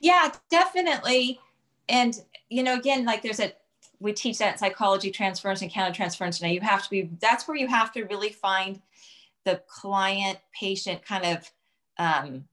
Yeah, 0.00 0.32
definitely. 0.50 1.40
And 1.88 2.20
you 2.48 2.62
know, 2.62 2.74
again, 2.74 3.04
like 3.04 3.22
there's 3.22 3.40
a 3.40 3.52
we 4.00 4.12
teach 4.12 4.38
that 4.38 4.58
psychology 4.58 5.10
transference 5.10 5.62
and 5.62 5.70
counter 5.70 6.02
countertransference. 6.02 6.42
Now 6.42 6.48
you 6.48 6.60
have 6.60 6.82
to 6.84 6.90
be 6.90 7.10
that's 7.20 7.48
where 7.48 7.56
you 7.56 7.66
have 7.68 7.92
to 7.92 8.04
really 8.04 8.30
find 8.30 8.80
the 9.44 9.62
client 9.66 10.38
patient 10.58 11.04
kind 11.04 11.24
of 11.24 11.50
um, 11.98 12.44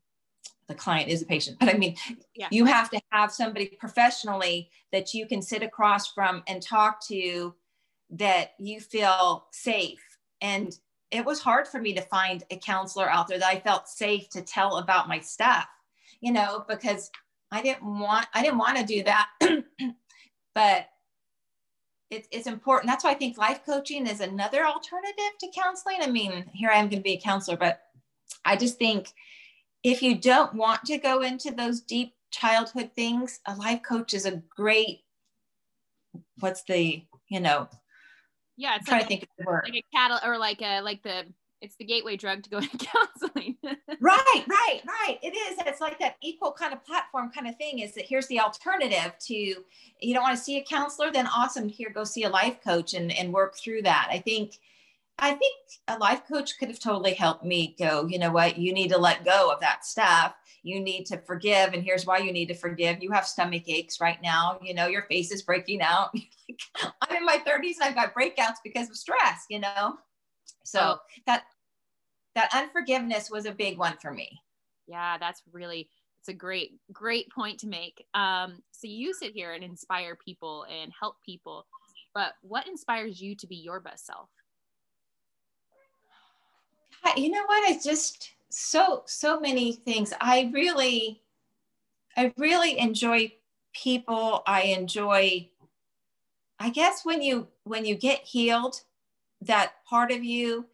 the 0.67 0.75
client 0.75 1.09
is 1.09 1.21
a 1.21 1.25
patient, 1.25 1.57
but 1.59 1.69
I 1.69 1.77
mean, 1.77 1.95
yeah. 2.35 2.47
you 2.51 2.65
have 2.65 2.89
to 2.91 3.01
have 3.11 3.31
somebody 3.31 3.67
professionally 3.67 4.69
that 4.91 5.13
you 5.13 5.25
can 5.27 5.41
sit 5.41 5.63
across 5.63 6.11
from 6.11 6.43
and 6.47 6.61
talk 6.61 7.05
to 7.07 7.53
that 8.11 8.53
you 8.59 8.79
feel 8.79 9.45
safe. 9.51 10.01
And 10.41 10.77
it 11.11 11.25
was 11.25 11.41
hard 11.41 11.67
for 11.67 11.79
me 11.79 11.93
to 11.93 12.01
find 12.01 12.43
a 12.51 12.57
counselor 12.57 13.09
out 13.09 13.27
there 13.27 13.39
that 13.39 13.47
I 13.47 13.59
felt 13.59 13.87
safe 13.87 14.29
to 14.29 14.41
tell 14.41 14.77
about 14.77 15.07
my 15.07 15.19
stuff, 15.19 15.67
you 16.21 16.31
know, 16.31 16.63
because 16.69 17.11
I 17.51 17.61
didn't 17.61 17.83
want, 17.83 18.27
I 18.33 18.41
didn't 18.41 18.59
want 18.59 18.77
to 18.77 18.85
do 18.85 19.03
that. 19.03 19.27
but 20.55 20.87
it, 22.09 22.27
it's 22.31 22.47
important. 22.47 22.89
That's 22.89 23.03
why 23.03 23.11
I 23.11 23.15
think 23.15 23.37
life 23.37 23.65
coaching 23.65 24.05
is 24.05 24.19
another 24.19 24.65
alternative 24.65 25.31
to 25.39 25.51
counseling. 25.53 25.97
I 26.01 26.07
mean, 26.07 26.45
here 26.53 26.69
I 26.69 26.77
am 26.77 26.89
going 26.89 26.99
to 26.99 27.03
be 27.03 27.13
a 27.13 27.21
counselor, 27.21 27.57
but 27.57 27.81
I 28.45 28.55
just 28.55 28.77
think 28.77 29.13
if 29.83 30.01
you 30.01 30.15
don't 30.15 30.53
want 30.53 30.85
to 30.85 30.97
go 30.97 31.21
into 31.21 31.51
those 31.51 31.81
deep 31.81 32.13
childhood 32.29 32.91
things, 32.95 33.39
a 33.47 33.55
life 33.55 33.81
coach 33.81 34.13
is 34.13 34.25
a 34.25 34.41
great, 34.55 34.99
what's 36.39 36.63
the, 36.63 37.03
you 37.29 37.39
know, 37.39 37.67
yeah, 38.57 38.75
it's 38.75 38.89
I'm 38.89 38.97
like, 38.97 38.99
trying 38.99 39.01
to 39.01 39.07
think 39.07 39.23
of 39.23 39.29
the 39.39 39.45
word. 39.45 39.61
like 39.65 39.83
a 39.83 39.97
cattle 39.97 40.19
or 40.23 40.37
like 40.37 40.61
a, 40.61 40.81
like 40.81 41.01
the, 41.03 41.25
it's 41.61 41.75
the 41.77 41.85
gateway 41.85 42.17
drug 42.17 42.43
to 42.43 42.49
go 42.49 42.57
into 42.59 42.77
counseling. 42.77 43.57
right. 44.85 45.19
It 45.21 45.35
is. 45.35 45.57
It's 45.65 45.81
like 45.81 45.99
that 45.99 46.17
equal 46.21 46.50
kind 46.61 46.73
of 46.73 46.85
platform 46.85 47.31
kind 47.31 47.47
of 47.47 47.57
thing 47.57 47.79
is 47.79 47.93
that 47.95 48.05
here's 48.05 48.27
the 48.27 48.39
alternative 48.39 49.13
to, 49.19 49.33
you 49.33 50.13
don't 50.13 50.21
want 50.21 50.37
to 50.37 50.43
see 50.43 50.57
a 50.57 50.63
counselor, 50.63 51.11
then 51.11 51.27
awesome. 51.27 51.67
Here, 51.67 51.89
go 51.89 52.03
see 52.03 52.23
a 52.23 52.29
life 52.29 52.63
coach 52.63 52.93
and, 52.93 53.11
and 53.11 53.33
work 53.33 53.55
through 53.55 53.81
that. 53.83 54.07
I 54.11 54.19
think, 54.19 54.59
I 55.17 55.31
think 55.31 55.55
a 55.87 55.97
life 55.97 56.21
coach 56.27 56.59
could 56.59 56.69
have 56.69 56.79
totally 56.79 57.13
helped 57.13 57.43
me 57.43 57.75
go, 57.79 58.05
you 58.07 58.19
know 58.19 58.31
what, 58.31 58.57
you 58.57 58.73
need 58.73 58.89
to 58.89 58.97
let 58.97 59.25
go 59.25 59.51
of 59.51 59.59
that 59.61 59.85
stuff. 59.85 60.35
You 60.63 60.79
need 60.79 61.05
to 61.07 61.17
forgive. 61.17 61.73
And 61.73 61.83
here's 61.83 62.05
why 62.05 62.19
you 62.19 62.31
need 62.31 62.47
to 62.49 62.53
forgive. 62.53 63.01
You 63.01 63.11
have 63.11 63.27
stomach 63.27 63.63
aches 63.67 63.99
right 63.99 64.21
now. 64.21 64.59
You 64.61 64.75
know, 64.75 64.85
your 64.85 65.03
face 65.03 65.31
is 65.31 65.41
breaking 65.41 65.81
out. 65.81 66.13
I'm 67.01 67.17
in 67.17 67.25
my 67.25 67.37
30s 67.37 67.75
and 67.81 67.83
I've 67.83 67.95
got 67.95 68.13
breakouts 68.13 68.57
because 68.63 68.87
of 68.87 68.95
stress, 68.95 69.45
you 69.49 69.59
know? 69.59 69.95
So 70.63 70.79
oh. 70.79 70.97
that 71.25 71.43
that 72.35 72.49
unforgiveness 72.53 73.29
was 73.29 73.45
a 73.45 73.51
big 73.51 73.77
one 73.77 73.97
for 74.01 74.11
me. 74.11 74.39
Yeah, 74.87 75.17
that's 75.17 75.41
really 75.51 75.89
it's 76.21 76.29
a 76.29 76.33
great 76.33 76.73
great 76.93 77.29
point 77.31 77.59
to 77.59 77.67
make. 77.67 78.05
Um, 78.13 78.61
so 78.71 78.87
you 78.87 79.13
sit 79.13 79.33
here 79.33 79.53
and 79.53 79.63
inspire 79.63 80.15
people 80.23 80.65
and 80.71 80.91
help 80.97 81.15
people, 81.25 81.65
but 82.13 82.33
what 82.41 82.67
inspires 82.67 83.19
you 83.19 83.35
to 83.35 83.47
be 83.47 83.55
your 83.55 83.79
best 83.79 84.05
self? 84.05 84.29
you 87.17 87.31
know 87.31 87.43
what 87.47 87.67
i 87.67 87.77
just 87.83 88.31
so 88.49 89.01
so 89.07 89.39
many 89.39 89.73
things 89.73 90.13
i 90.21 90.51
really 90.53 91.19
i 92.15 92.31
really 92.37 92.77
enjoy 92.77 93.29
people 93.73 94.43
i 94.45 94.61
enjoy 94.61 95.49
i 96.59 96.69
guess 96.69 97.03
when 97.03 97.23
you 97.23 97.47
when 97.63 97.85
you 97.85 97.95
get 97.95 98.19
healed 98.19 98.81
that 99.41 99.73
part 99.89 100.11
of 100.11 100.23
you 100.23 100.65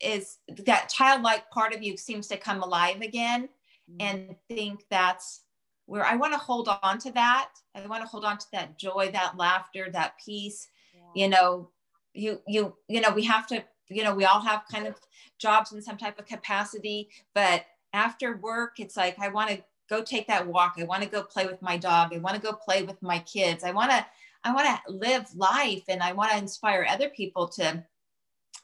is 0.00 0.38
that 0.64 0.88
childlike 0.88 1.50
part 1.50 1.74
of 1.74 1.82
you 1.82 1.96
seems 1.96 2.26
to 2.28 2.36
come 2.36 2.62
alive 2.62 3.00
again. 3.00 3.48
Mm-hmm. 3.90 4.00
and 4.00 4.36
think 4.48 4.84
that's 4.90 5.42
where 5.86 6.04
i 6.04 6.16
want 6.16 6.32
to 6.32 6.38
hold 6.38 6.68
on 6.82 6.98
to 6.98 7.12
that 7.12 7.50
i 7.74 7.86
want 7.86 8.02
to 8.02 8.08
hold 8.08 8.24
on 8.24 8.36
to 8.38 8.46
that 8.52 8.76
joy 8.78 9.10
that 9.12 9.36
laughter 9.36 9.88
that 9.92 10.14
peace 10.24 10.68
yeah. 10.92 11.00
you 11.14 11.28
know 11.28 11.70
you 12.14 12.40
you 12.48 12.74
you 12.88 13.00
know 13.00 13.10
we 13.10 13.22
have 13.22 13.46
to 13.48 13.62
you 13.88 14.02
know, 14.02 14.14
we 14.14 14.24
all 14.24 14.40
have 14.40 14.64
kind 14.70 14.86
of 14.86 14.96
jobs 15.38 15.72
in 15.72 15.82
some 15.82 15.96
type 15.96 16.18
of 16.18 16.26
capacity, 16.26 17.08
but 17.34 17.64
after 17.92 18.36
work, 18.36 18.78
it's 18.78 18.96
like, 18.96 19.18
I 19.18 19.28
want 19.28 19.50
to 19.50 19.62
go 19.88 20.02
take 20.02 20.26
that 20.26 20.46
walk. 20.46 20.74
I 20.78 20.84
want 20.84 21.02
to 21.02 21.08
go 21.08 21.22
play 21.22 21.46
with 21.46 21.62
my 21.62 21.76
dog. 21.76 22.12
I 22.12 22.18
want 22.18 22.36
to 22.36 22.42
go 22.42 22.52
play 22.52 22.82
with 22.82 23.00
my 23.02 23.20
kids. 23.20 23.64
I 23.64 23.70
want 23.70 23.90
to, 23.90 24.04
I 24.44 24.52
want 24.52 24.66
to 24.66 24.92
live 24.92 25.26
life 25.34 25.84
and 25.88 26.02
I 26.02 26.12
want 26.12 26.32
to 26.32 26.38
inspire 26.38 26.86
other 26.88 27.08
people 27.08 27.48
to 27.48 27.84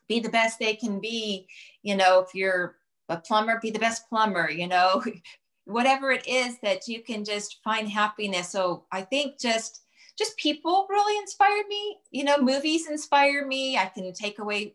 be 0.08 0.20
the 0.20 0.28
best 0.28 0.58
they 0.58 0.74
can 0.74 0.98
be. 0.98 1.46
You 1.82 1.96
know, 1.96 2.20
if 2.20 2.34
you're 2.34 2.76
a 3.08 3.16
plumber, 3.18 3.58
be 3.60 3.70
the 3.70 3.78
best 3.78 4.08
plumber, 4.08 4.50
you 4.50 4.66
know, 4.66 5.02
whatever 5.64 6.10
it 6.10 6.26
is 6.26 6.58
that 6.62 6.88
you 6.88 7.02
can 7.02 7.24
just 7.24 7.60
find 7.62 7.88
happiness. 7.88 8.50
So 8.50 8.84
I 8.90 9.02
think 9.02 9.38
just, 9.38 9.82
just 10.18 10.36
people 10.36 10.86
really 10.90 11.18
inspired 11.18 11.66
me. 11.68 11.98
You 12.10 12.24
know, 12.24 12.38
movies 12.38 12.88
inspire 12.88 13.46
me. 13.46 13.76
I 13.76 13.86
can 13.86 14.12
take 14.12 14.38
away 14.38 14.74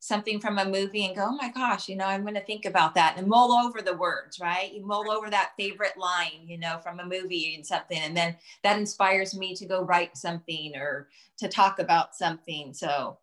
something 0.00 0.40
from 0.40 0.58
a 0.58 0.64
movie 0.64 1.04
and 1.04 1.14
go, 1.14 1.26
oh 1.28 1.36
my 1.36 1.50
gosh, 1.50 1.88
you 1.88 1.94
know, 1.94 2.06
I'm 2.06 2.22
going 2.22 2.34
to 2.34 2.44
think 2.44 2.64
about 2.64 2.94
that 2.94 3.16
and 3.18 3.26
mull 3.26 3.52
over 3.52 3.82
the 3.82 3.96
words, 3.96 4.40
right? 4.40 4.72
You 4.72 4.84
mull 4.84 5.10
over 5.10 5.28
that 5.28 5.52
favorite 5.58 5.98
line, 5.98 6.46
you 6.46 6.58
know, 6.58 6.80
from 6.82 7.00
a 7.00 7.06
movie 7.06 7.54
and 7.54 7.64
something. 7.64 7.98
And 7.98 8.16
then 8.16 8.34
that 8.62 8.78
inspires 8.78 9.36
me 9.36 9.54
to 9.56 9.66
go 9.66 9.82
write 9.84 10.16
something 10.16 10.74
or 10.74 11.08
to 11.36 11.48
talk 11.48 11.78
about 11.78 12.16
something. 12.16 12.72
So, 12.72 13.18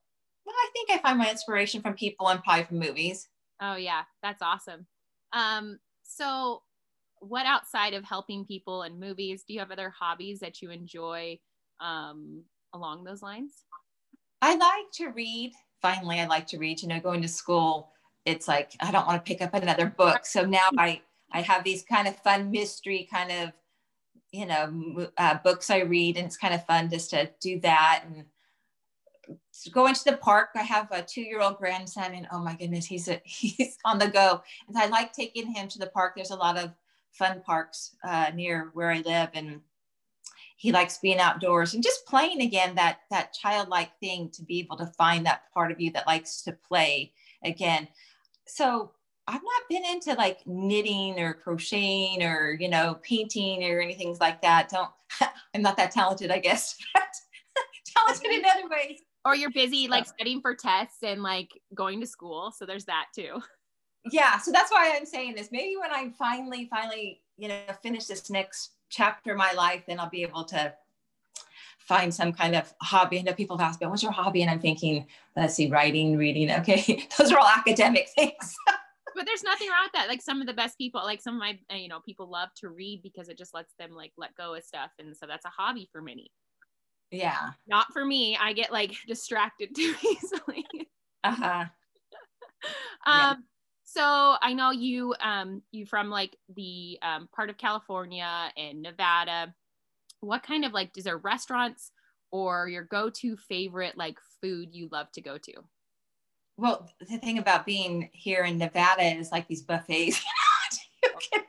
well, 0.46 0.56
I 0.56 0.70
think 0.72 0.92
I 0.92 1.00
find 1.00 1.18
my 1.18 1.32
inspiration 1.32 1.82
from 1.82 1.96
people 1.96 2.30
and 2.30 2.44
probably 2.44 2.66
from 2.66 2.80
movies. 2.80 3.28
Oh, 3.62 3.76
yeah. 3.76 4.04
That's 4.22 4.42
awesome. 4.42 4.86
Um, 5.34 5.80
so, 6.04 6.62
what 7.20 7.46
outside 7.46 7.94
of 7.94 8.04
helping 8.04 8.46
people 8.46 8.84
and 8.84 9.00
movies, 9.00 9.44
do 9.44 9.54
you 9.54 9.60
have 9.60 9.72
other 9.72 9.90
hobbies 9.90 10.40
that 10.40 10.62
you 10.62 10.70
enjoy 10.70 11.40
um, 11.80 12.44
along 12.74 13.04
those 13.04 13.22
lines? 13.22 13.54
I 14.42 14.56
like 14.56 14.92
to 14.96 15.08
read 15.10 15.54
finally 15.82 16.20
I 16.20 16.26
like 16.26 16.48
to 16.48 16.58
read. 16.58 16.82
You 16.82 16.88
know, 16.88 17.00
going 17.00 17.22
to 17.22 17.28
school, 17.28 17.92
it's 18.26 18.48
like 18.48 18.72
I 18.80 18.92
don't 18.92 19.08
want 19.08 19.24
to 19.24 19.28
pick 19.28 19.42
up 19.42 19.54
another 19.54 19.88
book. 19.88 20.26
So 20.26 20.44
now 20.44 20.70
I 20.78 21.02
I 21.32 21.42
have 21.42 21.64
these 21.64 21.84
kind 21.84 22.08
of 22.08 22.18
fun 22.18 22.52
mystery 22.52 23.08
kind 23.12 23.32
of 23.32 23.52
you 24.32 24.46
know 24.46 25.10
uh, 25.18 25.38
books 25.44 25.70
I 25.70 25.80
read, 25.80 26.18
and 26.18 26.26
it's 26.26 26.38
kind 26.38 26.54
of 26.54 26.66
fun 26.66 26.90
just 26.90 27.12
to 27.12 27.30
do 27.42 27.60
that 27.62 28.04
and 28.06 28.26
go 29.72 29.88
into 29.88 30.04
the 30.04 30.18
park. 30.18 30.50
I 30.56 30.64
have 30.64 30.92
a 30.92 31.02
two-year-old 31.02 31.58
grandson, 31.58 32.14
and 32.14 32.28
oh 32.32 32.40
my 32.40 32.56
goodness, 32.56 32.86
he's 32.86 33.08
a, 33.08 33.22
he's 33.26 33.78
on 33.86 34.00
the 34.00 34.08
go. 34.08 34.42
And 34.68 34.78
I 34.78 34.88
like 34.88 35.14
taking 35.14 35.54
him 35.54 35.68
to 35.70 35.80
the 35.80 35.88
park. 35.88 36.14
There's 36.16 36.32
a 36.32 36.36
lot 36.36 36.58
of 36.58 36.72
fun 37.12 37.42
parks 37.46 37.96
uh, 38.04 38.32
near 38.34 38.70
where 38.74 38.92
I 38.92 39.02
live, 39.02 39.30
and 39.34 39.62
he 40.58 40.72
likes 40.72 40.98
being 40.98 41.20
outdoors 41.20 41.74
and 41.74 41.84
just 41.84 42.06
playing 42.06 42.42
again 42.42 42.76
that 42.76 43.00
that 43.10 43.32
childlike 43.34 43.92
thing 44.00 44.30
to 44.32 44.44
be 44.44 44.60
able 44.60 44.76
to 44.76 44.88
find 44.98 45.26
that 45.26 45.44
part 45.54 45.72
of 45.72 45.80
you 45.80 45.92
that 45.92 46.08
likes 46.08 46.42
to 46.42 46.52
play 46.68 47.14
again 47.46 47.88
so 48.46 48.92
i've 49.28 49.36
not 49.36 49.70
been 49.70 49.86
into 49.86 50.14
like 50.16 50.40
knitting 50.46 51.20
or 51.20 51.34
crocheting 51.34 52.24
or 52.24 52.58
you 52.60 52.68
know 52.68 53.00
painting 53.04 53.64
or 53.64 53.80
anything 53.80 54.18
like 54.20 54.42
that 54.42 54.68
don't 54.70 54.90
i'm 55.54 55.62
not 55.62 55.78
that 55.78 55.92
talented 55.92 56.32
i 56.32 56.40
guess 56.40 56.76
talented 57.86 58.32
in 58.32 58.44
other 58.44 58.68
ways 58.68 59.02
or 59.28 59.36
you're 59.36 59.52
busy 59.52 59.88
like 59.88 60.06
studying 60.06 60.42
for 60.42 60.56
tests 60.56 61.04
and 61.04 61.22
like 61.22 61.50
going 61.76 62.00
to 62.00 62.08
school 62.08 62.52
so 62.52 62.66
there's 62.66 62.86
that 62.86 63.06
too 63.14 63.42
yeah 64.12 64.38
so 64.38 64.52
that's 64.52 64.72
why 64.72 64.94
i'm 64.96 65.06
saying 65.06 65.36
this 65.36 65.50
maybe 65.52 65.76
when 65.76 65.92
i 65.92 66.10
finally 66.18 66.68
finally 66.72 67.22
you 67.38 67.48
know 67.48 67.60
finish 67.82 68.06
this 68.06 68.30
next 68.30 68.72
chapter 68.90 69.32
of 69.32 69.38
my 69.38 69.52
life, 69.54 69.84
then 69.88 70.00
I'll 70.00 70.10
be 70.10 70.24
able 70.24 70.44
to 70.46 70.74
find 71.80 72.14
some 72.14 72.34
kind 72.34 72.56
of 72.56 72.74
hobby. 72.82 73.20
I 73.20 73.22
know 73.22 73.34
people 73.34 73.58
have 73.58 73.70
asked 73.70 73.82
me, 73.82 73.88
what's 73.88 74.04
your 74.04 74.12
hobby? 74.12 74.42
And 74.42 74.52
I'm 74.52 74.60
thinking, 74.60 75.08
let's 75.36 75.56
see, 75.56 75.70
writing, 75.70 76.18
reading. 76.18 76.52
Okay, 76.52 77.08
those 77.18 77.32
are 77.32 77.40
all 77.40 77.48
academic 77.48 78.10
things. 78.16 78.56
but 79.16 79.26
there's 79.26 79.44
nothing 79.44 79.70
wrong 79.70 79.86
with 79.86 79.94
that. 79.94 80.08
Like 80.08 80.22
some 80.22 80.42
of 80.42 80.48
the 80.48 80.54
best 80.54 80.78
people, 80.78 81.02
like 81.04 81.22
some 81.22 81.36
of 81.36 81.40
my, 81.40 81.58
uh, 81.72 81.78
you 81.78 81.88
know, 81.88 82.00
people 82.02 82.30
love 82.30 82.50
to 82.58 82.70
read 82.70 83.02
because 83.04 83.30
it 83.30 83.38
just 83.38 83.54
lets 83.54 83.74
them 83.80 83.92
like 83.92 84.12
let 84.18 84.36
go 84.36 84.54
of 84.54 84.64
stuff. 84.64 84.92
And 85.00 85.16
so 85.16 85.26
that's 85.28 85.46
a 85.46 85.50
hobby 85.50 85.88
for 85.92 86.02
many. 86.02 86.32
Yeah. 87.12 87.52
Not 87.68 87.92
for 87.94 88.04
me. 88.04 88.38
I 88.40 88.54
get 88.54 88.72
like 88.72 88.94
distracted 89.08 89.70
too 89.76 89.96
easily. 90.04 90.66
Uh-huh. 91.24 91.66
um, 93.06 93.16
yeah. 93.16 93.36
so 93.84 94.36
I 94.42 94.54
know 94.54 94.72
you, 94.72 95.16
um, 95.22 95.62
you 95.72 95.86
from 95.86 96.10
like 96.10 96.36
the 96.56 97.00
um, 97.02 97.30
part 97.36 97.50
of 97.50 97.58
California 97.58 98.52
and 98.58 98.82
Nevada. 98.82 99.54
What 100.20 100.44
kind 100.44 100.66
of 100.66 100.74
like, 100.74 100.98
is 100.98 101.04
there 101.04 101.18
restaurants 101.18 101.92
or 102.32 102.68
your 102.68 102.84
go-to 102.84 103.38
favorite 103.38 103.98
like 103.98 104.18
food 104.42 104.70
you 104.72 104.90
love 104.92 105.12
to 105.14 105.22
go 105.22 105.38
to? 105.38 105.54
Well, 106.58 106.90
the 107.00 107.18
thing 107.20 107.38
about 107.38 107.68
being 107.68 108.10
here 108.14 108.44
in 108.44 108.58
Nevada 108.58 109.04
is 109.04 109.32
like 109.32 109.48
these 109.48 109.62
buffets. 109.62 110.24
you 111.04 111.10
can 111.32 111.44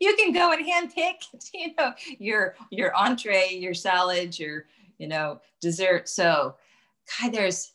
you 0.00 0.16
can 0.16 0.32
go 0.32 0.52
and 0.52 0.64
hand 0.66 0.92
pick, 0.94 1.22
you 1.54 1.72
know, 1.78 1.92
your 2.18 2.56
your 2.70 2.94
entree, 2.96 3.50
your 3.52 3.74
salad, 3.74 4.38
your 4.38 4.66
you 4.98 5.06
know 5.06 5.40
dessert. 5.60 6.08
So, 6.08 6.56
God, 7.20 7.32
there's 7.32 7.72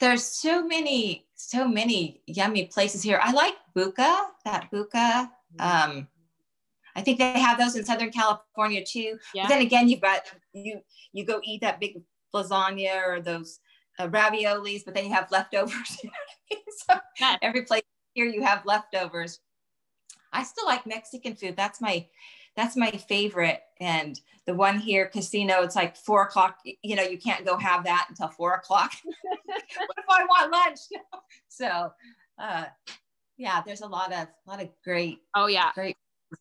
there's 0.00 0.24
so 0.24 0.66
many 0.66 1.26
so 1.34 1.68
many 1.68 2.22
yummy 2.26 2.66
places 2.66 3.02
here. 3.02 3.20
I 3.22 3.32
like 3.32 3.54
Buca, 3.76 4.26
that 4.44 4.70
Buca. 4.72 5.30
Um, 5.58 6.08
I 6.94 7.02
think 7.02 7.18
they 7.18 7.38
have 7.38 7.58
those 7.58 7.76
in 7.76 7.84
Southern 7.84 8.10
California 8.10 8.82
too. 8.84 9.18
Yeah. 9.34 9.42
But 9.42 9.48
then 9.50 9.62
again, 9.62 9.88
you've 9.88 10.00
got 10.00 10.22
you 10.52 10.80
you 11.12 11.24
go 11.24 11.40
eat 11.44 11.60
that 11.60 11.80
big 11.80 12.00
lasagna 12.34 13.06
or 13.06 13.20
those 13.20 13.60
uh, 13.98 14.08
raviolis, 14.08 14.84
but 14.84 14.94
then 14.94 15.04
you 15.04 15.12
have 15.12 15.30
leftovers. 15.30 15.72
You 16.02 16.10
know 16.10 16.14
I 16.50 16.54
mean? 16.54 16.62
So 16.86 16.94
yeah. 17.20 17.36
every 17.42 17.62
place 17.62 17.82
here 18.14 18.26
you 18.26 18.42
have 18.42 18.64
leftovers. 18.64 19.40
I 20.32 20.42
still 20.42 20.66
like 20.66 20.86
Mexican 20.86 21.34
food. 21.34 21.56
That's 21.56 21.80
my 21.80 22.06
that's 22.56 22.76
my 22.76 22.90
favorite. 22.90 23.60
And 23.80 24.18
the 24.46 24.54
one 24.54 24.78
here, 24.78 25.06
casino, 25.06 25.62
it's 25.62 25.76
like 25.76 25.96
four 25.96 26.22
o'clock. 26.22 26.58
You 26.82 26.96
know, 26.96 27.02
you 27.02 27.18
can't 27.18 27.44
go 27.44 27.58
have 27.58 27.84
that 27.84 28.06
until 28.08 28.28
four 28.28 28.54
o'clock. 28.54 28.92
what 29.22 29.98
if 29.98 30.04
I 30.08 30.24
want 30.24 30.52
lunch? 30.52 30.78
so 31.48 31.92
uh 32.38 32.64
yeah, 33.36 33.62
there's 33.66 33.82
a 33.82 33.86
lot 33.86 34.12
of 34.12 34.28
a 34.28 34.50
lot 34.50 34.62
of 34.62 34.68
great 34.82 35.20
oh 35.34 35.46
yeah 35.46 35.70
great 35.74 35.96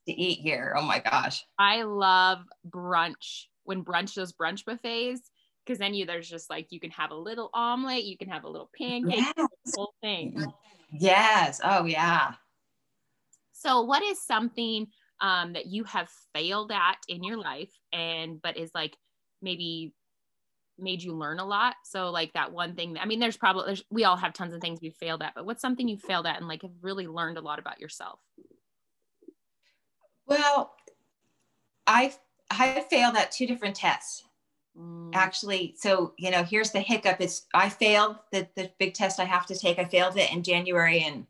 to 0.07 0.13
eat 0.13 0.39
here. 0.39 0.75
Oh 0.77 0.81
my 0.81 0.99
gosh. 0.99 1.45
I 1.59 1.83
love 1.83 2.39
brunch 2.69 3.45
when 3.63 3.83
brunch 3.83 4.13
those 4.13 4.33
brunch 4.33 4.65
buffets 4.65 5.29
because 5.65 5.79
then 5.79 5.93
you 5.93 6.05
there's 6.05 6.29
just 6.29 6.49
like 6.49 6.71
you 6.71 6.79
can 6.79 6.91
have 6.91 7.11
a 7.11 7.15
little 7.15 7.49
omelet, 7.53 8.03
you 8.03 8.17
can 8.17 8.29
have 8.29 8.43
a 8.43 8.49
little 8.49 8.69
pancake, 8.77 9.19
yes. 9.19 9.33
the 9.37 9.73
whole 9.75 9.93
thing. 10.01 10.45
Yes. 10.91 11.59
Oh 11.63 11.85
yeah. 11.85 12.33
So 13.57 13.81
what 13.81 14.03
is 14.03 14.21
something 14.21 14.88
um, 15.21 15.53
that 15.53 15.67
you 15.67 15.83
have 15.85 16.09
failed 16.33 16.71
at 16.71 16.97
in 17.07 17.24
your 17.24 17.38
life 17.38 17.71
and 17.93 18.41
but 18.41 18.57
is 18.57 18.71
like 18.75 18.97
maybe 19.41 19.93
made 20.77 21.01
you 21.01 21.13
learn 21.13 21.39
a 21.39 21.45
lot 21.45 21.75
so 21.85 22.09
like 22.09 22.33
that 22.33 22.51
one 22.51 22.75
thing 22.75 22.93
that, 22.93 23.01
i 23.01 23.05
mean 23.05 23.17
there's 23.17 23.38
probably 23.38 23.63
there's, 23.65 23.83
we 23.89 24.03
all 24.03 24.17
have 24.17 24.33
tons 24.33 24.53
of 24.53 24.59
things 24.59 24.81
we 24.81 24.89
failed 24.89 25.21
at 25.21 25.31
but 25.33 25.45
what's 25.45 25.62
something 25.62 25.88
you 25.88 25.97
failed 25.97 26.27
at 26.27 26.35
and 26.35 26.50
like 26.50 26.63
have 26.63 26.71
really 26.81 27.07
learned 27.07 27.38
a 27.38 27.41
lot 27.41 27.57
about 27.57 27.79
yourself 27.79 28.19
well 30.27 30.75
i 31.88 32.13
i 32.51 32.85
failed 32.89 33.15
at 33.15 33.31
two 33.31 33.47
different 33.47 33.75
tests 33.75 34.25
Mm. 34.77 35.12
Actually, 35.13 35.74
so 35.77 36.13
you 36.17 36.31
know, 36.31 36.43
here's 36.43 36.71
the 36.71 36.81
hiccup. 36.81 37.21
It's 37.21 37.45
I 37.53 37.69
failed 37.69 38.17
the 38.31 38.47
the 38.55 38.71
big 38.77 38.93
test 38.93 39.19
I 39.19 39.24
have 39.24 39.45
to 39.45 39.57
take. 39.57 39.79
I 39.79 39.85
failed 39.85 40.17
it 40.17 40.31
in 40.33 40.43
January, 40.43 41.00
and 41.01 41.25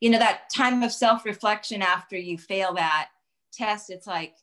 you 0.00 0.10
know 0.10 0.18
that 0.18 0.50
time 0.54 0.82
of 0.82 0.92
self 0.92 1.24
reflection 1.24 1.82
after 1.82 2.16
you 2.16 2.38
fail 2.38 2.74
that 2.74 3.08
test. 3.52 3.90
It's 3.90 4.06
like 4.06 4.34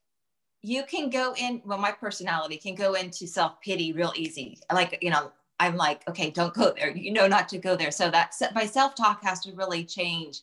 you 0.61 0.83
can 0.83 1.09
go 1.09 1.33
in. 1.37 1.61
Well, 1.65 1.77
my 1.77 1.91
personality 1.91 2.57
can 2.57 2.75
go 2.75 2.93
into 2.95 3.27
self 3.27 3.61
pity 3.61 3.93
real 3.93 4.13
easy. 4.15 4.59
Like 4.71 4.97
you 5.01 5.09
know, 5.09 5.31
I'm 5.59 5.75
like, 5.75 6.07
okay, 6.09 6.29
don't 6.29 6.53
go 6.53 6.73
there. 6.75 6.95
You 6.95 7.13
know 7.13 7.27
not 7.27 7.49
to 7.49 7.57
go 7.57 7.75
there. 7.75 7.91
So 7.91 8.09
that 8.11 8.33
my 8.53 8.65
self 8.65 8.95
talk 8.95 9.23
has 9.23 9.41
to 9.41 9.53
really 9.53 9.83
change, 9.83 10.41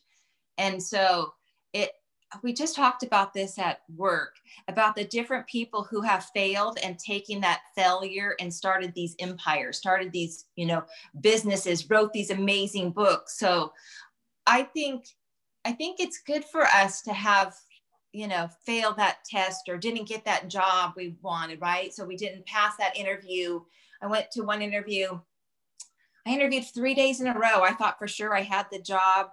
and 0.57 0.81
so 0.81 1.33
it 1.73 1.91
we 2.41 2.53
just 2.53 2.75
talked 2.75 3.03
about 3.03 3.33
this 3.33 3.59
at 3.59 3.81
work 3.95 4.37
about 4.67 4.95
the 4.95 5.03
different 5.03 5.45
people 5.45 5.83
who 5.83 6.01
have 6.01 6.25
failed 6.33 6.79
and 6.81 6.97
taking 6.97 7.39
that 7.41 7.61
failure 7.75 8.35
and 8.39 8.51
started 8.51 8.91
these 8.95 9.15
empires 9.19 9.77
started 9.77 10.11
these 10.11 10.45
you 10.55 10.65
know 10.65 10.83
businesses 11.21 11.87
wrote 11.91 12.11
these 12.11 12.31
amazing 12.31 12.89
books 12.89 13.37
so 13.37 13.71
i 14.47 14.63
think 14.63 15.05
i 15.65 15.71
think 15.71 15.99
it's 15.99 16.21
good 16.25 16.43
for 16.45 16.63
us 16.63 17.01
to 17.01 17.13
have 17.13 17.55
you 18.11 18.27
know 18.27 18.47
failed 18.65 18.97
that 18.97 19.17
test 19.29 19.61
or 19.67 19.77
didn't 19.77 20.07
get 20.07 20.25
that 20.25 20.49
job 20.49 20.93
we 20.95 21.15
wanted 21.21 21.59
right 21.61 21.93
so 21.93 22.05
we 22.05 22.15
didn't 22.15 22.45
pass 22.45 22.75
that 22.77 22.97
interview 22.97 23.59
i 24.01 24.07
went 24.07 24.29
to 24.31 24.41
one 24.41 24.61
interview 24.61 25.19
i 26.25 26.29
interviewed 26.29 26.65
three 26.65 26.93
days 26.93 27.21
in 27.21 27.27
a 27.27 27.33
row 27.33 27.61
i 27.63 27.73
thought 27.73 27.97
for 27.97 28.07
sure 28.07 28.35
i 28.35 28.41
had 28.41 28.65
the 28.71 28.79
job 28.79 29.27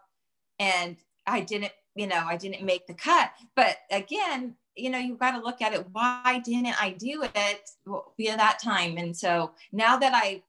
and 0.59 0.97
i 1.27 1.41
didn't 1.41 1.73
you 1.95 2.07
know, 2.07 2.23
I 2.27 2.37
didn't 2.37 2.65
make 2.65 2.87
the 2.87 2.95
cut. 2.95 3.31
But 3.57 3.77
again, 3.91 4.55
you 4.77 4.91
know, 4.91 4.99
you've 4.99 5.19
got 5.19 5.33
to 5.33 5.43
look 5.43 5.61
at 5.61 5.75
it. 5.75 5.87
Why 5.93 6.41
didn't 6.45 6.81
I 6.81 6.91
do 6.93 7.25
it 7.35 7.71
via 8.17 8.37
that 8.37 8.61
time? 8.63 8.97
And 8.97 9.17
so 9.17 9.53
now 9.73 9.97
that 9.99 10.13
I 10.15 10.43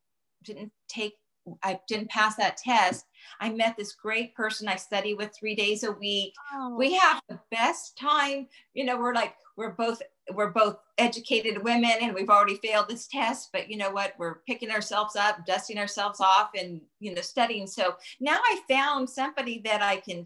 didn't 0.44 0.72
take, 0.88 1.16
I 1.64 1.80
didn't 1.88 2.10
pass 2.10 2.36
that 2.36 2.58
test, 2.58 3.06
I 3.40 3.50
met 3.50 3.76
this 3.78 3.94
great 3.94 4.36
person 4.36 4.68
I 4.68 4.76
study 4.76 5.14
with 5.14 5.34
three 5.34 5.56
days 5.56 5.84
a 5.84 5.92
week. 5.92 6.34
Oh. 6.54 6.76
We 6.78 6.94
have 6.94 7.22
the 7.30 7.40
best 7.52 7.98
time. 7.98 8.48
You 8.74 8.86
know, 8.86 9.00
we're 9.00 9.14
like, 9.14 9.36
we're 9.58 9.72
both 9.72 10.02
we're 10.34 10.52
both 10.52 10.78
educated 10.98 11.62
women 11.64 11.92
and 12.02 12.14
we've 12.14 12.30
already 12.30 12.56
failed 12.58 12.88
this 12.88 13.08
test 13.08 13.50
but 13.52 13.70
you 13.70 13.76
know 13.76 13.92
what 13.92 14.14
we're 14.18 14.36
picking 14.48 14.72
ourselves 14.72 15.18
up 15.18 15.46
dusting 15.46 15.78
ourselves 15.78 16.22
off 16.22 16.52
and 16.58 16.80
you 17.00 17.14
know 17.14 17.22
studying 17.22 17.68
so 17.68 17.96
now 18.22 18.38
i 18.46 18.60
found 18.70 19.10
somebody 19.10 19.62
that 19.66 19.82
i 19.82 19.98
can 19.98 20.26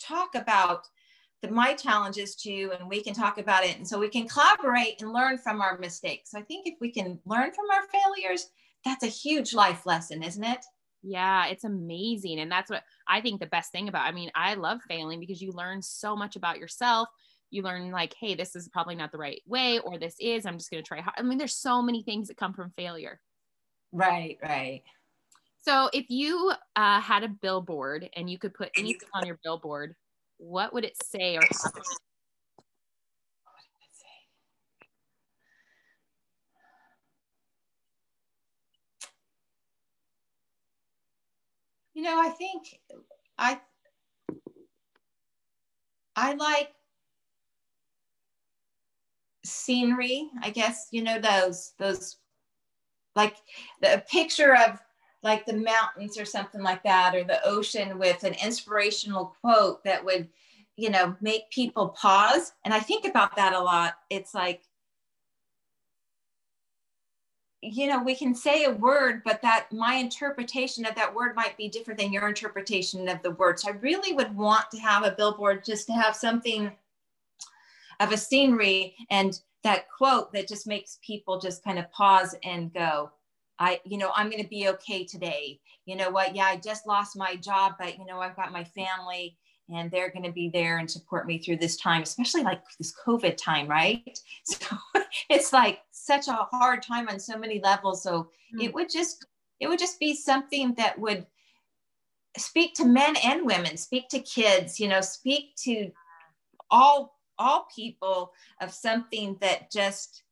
talk 0.00 0.34
about 0.34 0.86
the, 1.44 1.50
my 1.50 1.74
challenges 1.74 2.34
too, 2.34 2.72
and 2.78 2.88
we 2.88 3.02
can 3.02 3.14
talk 3.14 3.38
about 3.38 3.64
it. 3.64 3.76
And 3.76 3.86
so 3.86 3.98
we 3.98 4.08
can 4.08 4.28
collaborate 4.28 5.00
and 5.00 5.12
learn 5.12 5.38
from 5.38 5.60
our 5.60 5.78
mistakes. 5.78 6.30
So 6.30 6.38
I 6.38 6.42
think 6.42 6.66
if 6.66 6.74
we 6.80 6.90
can 6.90 7.18
learn 7.26 7.52
from 7.52 7.66
our 7.72 7.86
failures, 7.88 8.50
that's 8.84 9.04
a 9.04 9.08
huge 9.08 9.54
life 9.54 9.86
lesson, 9.86 10.22
isn't 10.22 10.44
it? 10.44 10.64
Yeah, 11.06 11.46
it's 11.46 11.64
amazing. 11.64 12.40
And 12.40 12.50
that's 12.50 12.70
what 12.70 12.82
I 13.06 13.20
think 13.20 13.38
the 13.38 13.46
best 13.46 13.70
thing 13.72 13.88
about. 13.88 14.06
I 14.06 14.12
mean, 14.12 14.30
I 14.34 14.54
love 14.54 14.80
failing 14.88 15.20
because 15.20 15.42
you 15.42 15.52
learn 15.52 15.82
so 15.82 16.16
much 16.16 16.34
about 16.34 16.58
yourself. 16.58 17.08
You 17.50 17.62
learn 17.62 17.90
like, 17.90 18.14
hey, 18.18 18.34
this 18.34 18.56
is 18.56 18.68
probably 18.68 18.94
not 18.94 19.12
the 19.12 19.18
right 19.18 19.42
way, 19.46 19.78
or 19.80 19.98
this 19.98 20.16
is, 20.18 20.46
I'm 20.46 20.56
just 20.56 20.70
going 20.70 20.82
to 20.82 20.88
try 20.88 21.00
hard. 21.02 21.14
I 21.18 21.22
mean, 21.22 21.36
there's 21.36 21.54
so 21.54 21.82
many 21.82 22.02
things 22.02 22.28
that 22.28 22.38
come 22.38 22.54
from 22.54 22.72
failure. 22.74 23.20
Right, 23.92 24.38
right. 24.42 24.82
So 25.62 25.90
if 25.92 26.06
you 26.08 26.52
uh, 26.74 27.00
had 27.00 27.22
a 27.22 27.28
billboard 27.28 28.08
and 28.16 28.28
you 28.28 28.38
could 28.38 28.54
put 28.54 28.70
anything 28.78 29.08
on 29.12 29.26
your 29.26 29.38
billboard, 29.44 29.94
what 30.38 30.72
would 30.72 30.84
it 30.84 30.96
say 31.02 31.36
or 31.36 31.42
You 41.94 42.02
know, 42.02 42.20
I 42.20 42.28
think 42.30 42.80
I 43.38 43.60
I 46.16 46.34
like 46.34 46.72
scenery. 49.44 50.30
I 50.42 50.50
guess 50.50 50.88
you 50.90 51.02
know 51.02 51.20
those 51.20 51.72
those 51.78 52.16
like 53.16 53.36
the 53.80 54.02
picture 54.10 54.56
of 54.56 54.80
like 55.22 55.46
the 55.46 55.56
mountains 55.56 56.18
or 56.18 56.24
something 56.24 56.62
like 56.62 56.82
that, 56.82 57.14
or 57.14 57.24
the 57.24 57.44
ocean 57.46 57.98
with 57.98 58.24
an 58.24 58.34
inspirational 58.34 59.34
quote 59.40 59.82
that 59.84 60.04
would, 60.04 60.28
you 60.76 60.90
know, 60.90 61.16
make 61.20 61.48
people 61.50 61.88
pause. 61.90 62.52
And 62.64 62.74
I 62.74 62.80
think 62.80 63.06
about 63.06 63.34
that 63.36 63.54
a 63.54 63.60
lot. 63.60 63.94
It's 64.10 64.34
like, 64.34 64.62
you 67.72 67.86
know, 67.86 68.02
we 68.02 68.14
can 68.14 68.34
say 68.34 68.64
a 68.64 68.70
word, 68.70 69.22
but 69.24 69.40
that 69.42 69.72
my 69.72 69.94
interpretation 69.94 70.84
of 70.84 70.94
that 70.94 71.14
word 71.14 71.34
might 71.34 71.56
be 71.56 71.68
different 71.68 71.98
than 71.98 72.12
your 72.12 72.28
interpretation 72.28 73.08
of 73.08 73.22
the 73.22 73.30
word. 73.32 73.58
So 73.58 73.70
I 73.70 73.76
really 73.76 74.12
would 74.12 74.34
want 74.36 74.70
to 74.72 74.78
have 74.78 75.04
a 75.04 75.12
billboard 75.12 75.64
just 75.64 75.86
to 75.86 75.92
have 75.92 76.14
something 76.14 76.72
of 78.00 78.12
a 78.12 78.16
scenery 78.16 78.96
and 79.10 79.40
that 79.62 79.86
quote 79.96 80.32
that 80.32 80.48
just 80.48 80.66
makes 80.66 80.98
people 81.04 81.40
just 81.40 81.64
kind 81.64 81.78
of 81.78 81.90
pause 81.90 82.36
and 82.44 82.72
go, 82.72 83.10
I, 83.58 83.80
you 83.84 83.98
know, 83.98 84.10
I'm 84.14 84.30
going 84.30 84.42
to 84.42 84.48
be 84.48 84.68
okay 84.68 85.04
today. 85.04 85.60
You 85.86 85.96
know 85.96 86.10
what? 86.10 86.34
Yeah, 86.34 86.44
I 86.44 86.56
just 86.56 86.86
lost 86.86 87.16
my 87.16 87.36
job, 87.36 87.74
but 87.78 87.98
you 87.98 88.04
know, 88.04 88.20
I've 88.20 88.36
got 88.36 88.52
my 88.52 88.64
family 88.64 89.38
and 89.72 89.90
they're 89.90 90.10
going 90.10 90.24
to 90.24 90.32
be 90.32 90.50
there 90.50 90.78
and 90.78 90.90
support 90.90 91.26
me 91.26 91.38
through 91.38 91.56
this 91.56 91.76
time, 91.76 92.02
especially 92.02 92.42
like 92.42 92.62
this 92.78 92.92
COVID 93.06 93.36
time, 93.36 93.66
right? 93.66 94.18
So 94.44 94.76
it's 95.30 95.52
like 95.52 95.80
such 96.04 96.28
a 96.28 96.46
hard 96.52 96.82
time 96.82 97.08
on 97.08 97.18
so 97.18 97.38
many 97.38 97.60
levels. 97.60 98.02
So 98.02 98.12
mm-hmm. 98.12 98.60
it 98.60 98.74
would 98.74 98.90
just, 98.90 99.26
it 99.60 99.68
would 99.68 99.78
just 99.78 99.98
be 99.98 100.14
something 100.14 100.74
that 100.74 100.98
would 100.98 101.26
speak 102.36 102.74
to 102.74 102.84
men 102.84 103.14
and 103.24 103.46
women, 103.46 103.76
speak 103.76 104.08
to 104.10 104.18
kids, 104.20 104.80
you 104.80 104.88
know, 104.88 105.00
speak 105.00 105.54
to 105.64 105.90
all 106.70 107.14
all 107.36 107.66
people 107.74 108.32
of 108.60 108.72
something 108.72 109.36
that 109.40 109.70
just 109.70 110.22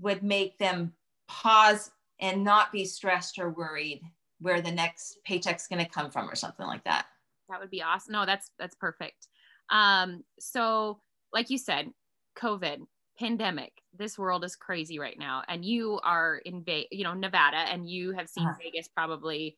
would 0.00 0.22
make 0.22 0.56
them 0.58 0.92
pause 1.26 1.90
and 2.20 2.44
not 2.44 2.70
be 2.70 2.84
stressed 2.84 3.38
or 3.38 3.50
worried 3.50 4.00
where 4.40 4.60
the 4.60 4.70
next 4.70 5.18
paycheck's 5.24 5.66
going 5.66 5.84
to 5.84 5.90
come 5.90 6.10
from 6.10 6.28
or 6.30 6.36
something 6.36 6.66
like 6.66 6.84
that. 6.84 7.06
That 7.48 7.60
would 7.60 7.70
be 7.70 7.82
awesome. 7.82 8.12
No, 8.12 8.26
that's 8.26 8.50
that's 8.58 8.74
perfect. 8.76 9.28
Um, 9.70 10.22
so 10.38 11.00
like 11.32 11.50
you 11.50 11.58
said, 11.58 11.90
COVID, 12.38 12.78
pandemic, 13.18 13.72
this 13.96 14.18
world 14.18 14.44
is 14.44 14.56
crazy 14.56 14.98
right 14.98 15.18
now. 15.18 15.42
And 15.48 15.64
you 15.64 16.00
are 16.02 16.36
in 16.44 16.62
Ve- 16.62 16.88
you 16.90 17.04
know, 17.04 17.14
Nevada 17.14 17.58
and 17.58 17.88
you 17.88 18.12
have 18.12 18.28
seen 18.28 18.46
uh-huh. 18.46 18.58
Vegas 18.62 18.88
probably 18.88 19.56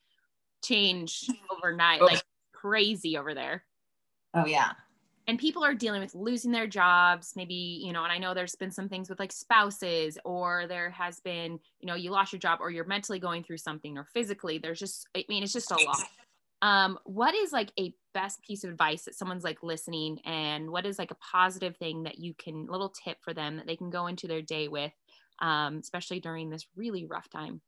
change 0.63 1.29
overnight, 1.51 2.01
oh. 2.03 2.07
like 2.07 2.23
crazy 2.53 3.17
over 3.17 3.35
there. 3.35 3.65
Oh 4.35 4.47
yeah. 4.47 4.73
And 5.27 5.39
people 5.39 5.65
are 5.65 5.73
dealing 5.73 6.03
with 6.03 6.15
losing 6.15 6.53
their 6.53 6.67
jobs, 6.67 7.33
maybe, 7.35 7.55
you 7.55 7.95
know, 7.95 8.03
and 8.05 8.13
I 8.13 8.19
know 8.19 8.35
there's 8.35 8.57
been 8.57 8.71
some 8.71 8.91
things 8.91 9.09
with 9.09 9.19
like 9.19 9.33
spouses, 9.33 10.19
or 10.23 10.67
there 10.67 10.91
has 10.91 11.21
been, 11.21 11.59
you 11.81 11.87
know, 11.87 11.95
you 11.95 12.11
lost 12.11 12.33
your 12.33 12.41
job 12.41 12.59
or 12.61 12.71
you're 12.71 12.85
mentally 12.85 13.19
going 13.19 13.43
through 13.43 13.57
something 13.57 13.97
or 13.97 14.05
physically. 14.13 14.59
There's 14.59 14.79
just, 14.79 15.09
I 15.17 15.25
mean, 15.31 15.43
it's 15.43 15.55
just 15.55 15.71
a 15.71 15.83
lot. 15.83 16.05
Um, 16.63 16.99
what 17.05 17.35
is 17.35 17.53
like 17.53 17.73
a 17.79 17.95
best 18.15 18.41
piece 18.43 18.65
of 18.65 18.71
advice 18.71 19.03
that 19.03 19.15
someone's 19.15 19.45
like 19.45 19.63
listening 19.63 20.21
and 20.25 20.71
what 20.71 20.87
is 20.87 20.99
like 20.99 21.11
a 21.11 21.17
positive 21.17 21.77
thing 21.77 22.05
that 22.05 22.19
you 22.19 22.33
can 22.35 22.67
little 22.67 22.89
tip 23.05 23.19
for 23.23 23.35
them 23.35 23.57
that 23.57 23.67
they 23.67 23.77
can 23.77 23.91
go 23.91 24.07
into 24.07 24.27
their 24.27 24.41
day 24.41 24.69
with 24.69 24.93
um, 25.41 25.79
especially 25.79 26.21
during 26.21 26.49
this 26.49 26.67
really 26.77 27.05
rough 27.05 27.29
time 27.29 27.61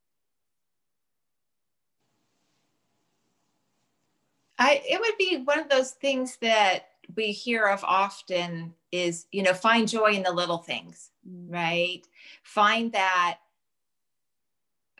I 4.58 4.80
it 4.88 5.00
would 5.00 5.18
be 5.18 5.42
one 5.44 5.58
of 5.58 5.68
those 5.68 5.90
things 5.90 6.38
that 6.40 6.86
we 7.14 7.32
hear 7.32 7.66
of 7.66 7.84
often 7.84 8.72
is 8.92 9.26
you 9.32 9.42
know 9.42 9.52
find 9.52 9.88
joy 9.88 10.12
in 10.12 10.22
the 10.22 10.32
little 10.32 10.58
things 10.58 11.10
mm. 11.28 11.52
right 11.52 12.06
find 12.42 12.92
that 12.92 13.38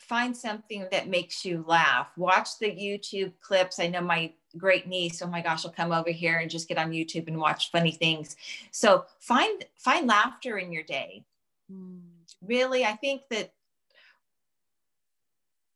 find 0.08 0.36
something 0.36 0.86
that 0.90 1.08
makes 1.08 1.44
you 1.44 1.64
laugh. 1.66 2.08
Watch 2.16 2.58
the 2.58 2.70
youtube 2.70 3.32
clips. 3.40 3.78
I 3.78 3.88
know 3.88 4.00
my 4.00 4.32
great 4.56 4.86
niece 4.86 5.20
oh 5.20 5.26
my 5.26 5.42
gosh 5.42 5.64
will 5.64 5.70
come 5.70 5.92
over 5.92 6.10
here 6.10 6.38
and 6.38 6.50
just 6.50 6.66
get 6.66 6.78
on 6.78 6.90
youtube 6.90 7.28
and 7.28 7.38
watch 7.38 7.70
funny 7.70 7.92
things. 7.92 8.36
So 8.70 9.04
find 9.20 9.64
find 9.76 10.06
laughter 10.06 10.58
in 10.58 10.72
your 10.72 10.84
day. 10.84 11.24
Mm. 11.70 12.00
really 12.42 12.84
i 12.84 12.92
think 12.92 13.22
that 13.28 13.52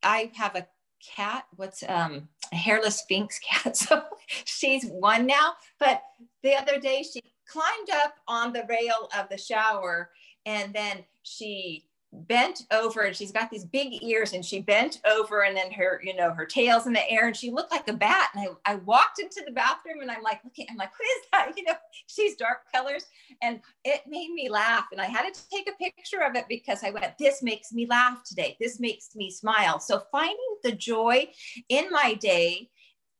i 0.01 0.31
have 0.35 0.55
a 0.55 0.65
cat 1.05 1.45
what's 1.57 1.83
um 1.89 2.29
a 2.53 2.55
hairless 2.55 3.01
Sphynx 3.01 3.39
cat. 3.39 3.75
So 3.75 4.03
she's 4.45 4.85
one 4.85 5.25
now 5.25 5.55
but 5.79 6.01
the 6.43 6.55
other 6.55 6.79
day 6.79 7.03
she 7.03 7.21
climbed 7.45 7.89
up 8.05 8.15
on 8.27 8.53
the 8.53 8.65
rail 8.69 9.09
of 9.17 9.27
the 9.29 9.37
shower 9.37 10.11
and 10.45 10.73
then 10.73 11.03
she 11.23 11.89
bent 12.13 12.63
over 12.71 13.01
and 13.01 13.15
she's 13.15 13.31
got 13.31 13.49
these 13.49 13.63
big 13.63 14.03
ears 14.03 14.33
and 14.33 14.43
she 14.43 14.59
bent 14.59 14.99
over 15.09 15.43
and 15.43 15.55
then 15.55 15.71
her 15.71 16.01
you 16.03 16.13
know 16.13 16.31
her 16.33 16.45
tail's 16.45 16.85
in 16.85 16.93
the 16.93 17.09
air 17.09 17.27
and 17.27 17.35
she 17.35 17.51
looked 17.51 17.71
like 17.71 17.87
a 17.87 17.93
bat. 17.93 18.29
And 18.35 18.49
I, 18.65 18.73
I 18.73 18.75
walked 18.75 19.19
into 19.19 19.41
the 19.45 19.53
bathroom 19.53 20.01
and 20.01 20.11
I'm 20.11 20.21
like 20.21 20.41
looking 20.43 20.67
I'm 20.69 20.75
like 20.75 20.91
what 20.91 21.05
is 21.05 21.25
that? 21.31 21.53
You 21.57 21.63
know 21.63 21.73
she's 22.07 22.35
dark 22.35 22.71
colors. 22.73 23.05
And 23.41 23.61
it 23.83 24.01
made 24.07 24.31
me 24.31 24.49
laugh. 24.49 24.85
And 24.91 24.99
I 24.99 25.05
had 25.05 25.31
to 25.31 25.49
take 25.49 25.69
a 25.69 25.83
picture 25.83 26.21
of 26.21 26.35
it 26.35 26.45
because 26.49 26.83
I 26.83 26.89
went 26.91 27.17
this 27.17 27.41
makes 27.41 27.71
me 27.71 27.85
laugh 27.85 28.23
today. 28.25 28.57
This 28.59 28.79
makes 28.79 29.15
me 29.15 29.31
smile. 29.31 29.79
So 29.79 30.03
finding 30.11 30.37
the 30.63 30.73
joy 30.73 31.29
in 31.69 31.89
my 31.91 32.13
day 32.15 32.69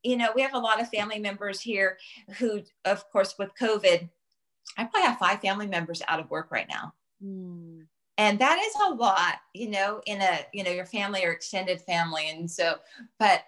you 0.04 0.17
know 0.17 0.30
we 0.36 0.41
have 0.41 0.56
a 0.56 0.60
lot 0.60 0.82
of 0.82 0.89
family 0.89 1.19
members 1.19 1.62
here 1.62 1.97
who 2.38 2.62
of 2.86 3.10
course 3.12 3.36
with 3.38 3.51
COVID 3.60 4.10
I 4.77 4.86
probably 4.86 5.01
have 5.01 5.17
five 5.17 5.41
family 5.41 5.67
members 5.67 6.01
out 6.08 6.19
of 6.19 6.30
work 6.30 6.49
right 6.51 6.67
now. 6.69 6.93
Mm 7.23 7.86
and 8.21 8.38
that 8.38 8.60
is 8.60 8.73
a 8.88 8.93
lot 8.93 9.36
you 9.53 9.67
know 9.69 9.99
in 10.05 10.21
a 10.21 10.39
you 10.53 10.63
know 10.63 10.71
your 10.71 10.86
family 10.86 11.25
or 11.25 11.31
extended 11.31 11.81
family. 11.81 12.29
And 12.29 12.49
so 12.49 12.75
but 13.17 13.43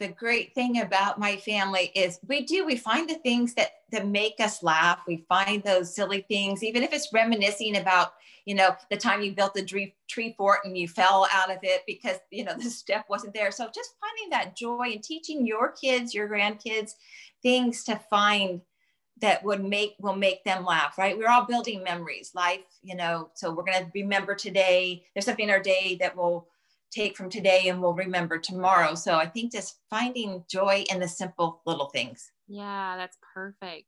the 0.00 0.08
great 0.08 0.54
thing 0.54 0.80
about 0.80 1.18
my 1.18 1.36
family 1.36 1.90
is 1.94 2.18
we 2.26 2.44
do 2.44 2.66
we 2.66 2.76
find 2.76 3.08
the 3.08 3.14
things 3.16 3.54
that 3.54 3.70
that 3.92 4.08
make 4.08 4.34
us 4.40 4.62
laugh. 4.62 5.00
We 5.06 5.24
find 5.28 5.62
those 5.62 5.94
silly 5.94 6.22
things 6.28 6.64
even 6.64 6.82
if 6.82 6.92
it's 6.92 7.12
reminiscing 7.12 7.76
about 7.76 8.14
you 8.44 8.56
know 8.56 8.74
the 8.90 8.96
time 8.96 9.22
you 9.22 9.34
built 9.34 9.54
the 9.54 9.64
tree, 9.64 9.94
tree 10.08 10.34
fort 10.36 10.60
and 10.64 10.76
you 10.76 10.88
fell 10.88 11.28
out 11.32 11.50
of 11.50 11.58
it 11.62 11.82
because 11.86 12.16
you 12.32 12.44
know 12.44 12.54
the 12.58 12.70
step 12.70 13.04
wasn't 13.08 13.34
there. 13.34 13.52
So 13.52 13.68
just 13.72 13.94
finding 14.00 14.30
that 14.30 14.56
joy 14.56 14.90
and 14.92 15.02
teaching 15.02 15.46
your 15.46 15.72
kids 15.72 16.12
your 16.12 16.28
grandkids 16.28 16.94
things 17.42 17.84
to 17.84 17.96
find 18.10 18.62
that 19.20 19.42
would 19.44 19.64
make 19.64 19.94
will 20.00 20.16
make 20.16 20.44
them 20.44 20.64
laugh 20.64 20.98
right? 20.98 21.16
We're 21.16 21.28
all 21.28 21.44
building 21.44 21.82
memories 21.82 22.32
life 22.34 22.60
you 22.82 22.96
know 22.96 23.30
so 23.34 23.52
we're 23.52 23.64
going 23.64 23.84
to 23.84 23.90
remember 23.94 24.34
today. 24.34 25.04
There's 25.14 25.24
something 25.24 25.48
in 25.48 25.54
our 25.54 25.62
day 25.62 25.96
that 26.00 26.16
we'll 26.16 26.46
take 26.90 27.16
from 27.16 27.28
today 27.28 27.68
and 27.68 27.82
we'll 27.82 27.94
remember 27.94 28.38
tomorrow. 28.38 28.94
So 28.94 29.16
i 29.16 29.26
think 29.26 29.52
just 29.52 29.78
finding 29.90 30.44
joy 30.50 30.84
in 30.90 31.00
the 31.00 31.08
simple 31.08 31.62
little 31.66 31.88
things. 31.88 32.30
Yeah 32.46 32.96
that's 32.96 33.18
perfect. 33.34 33.86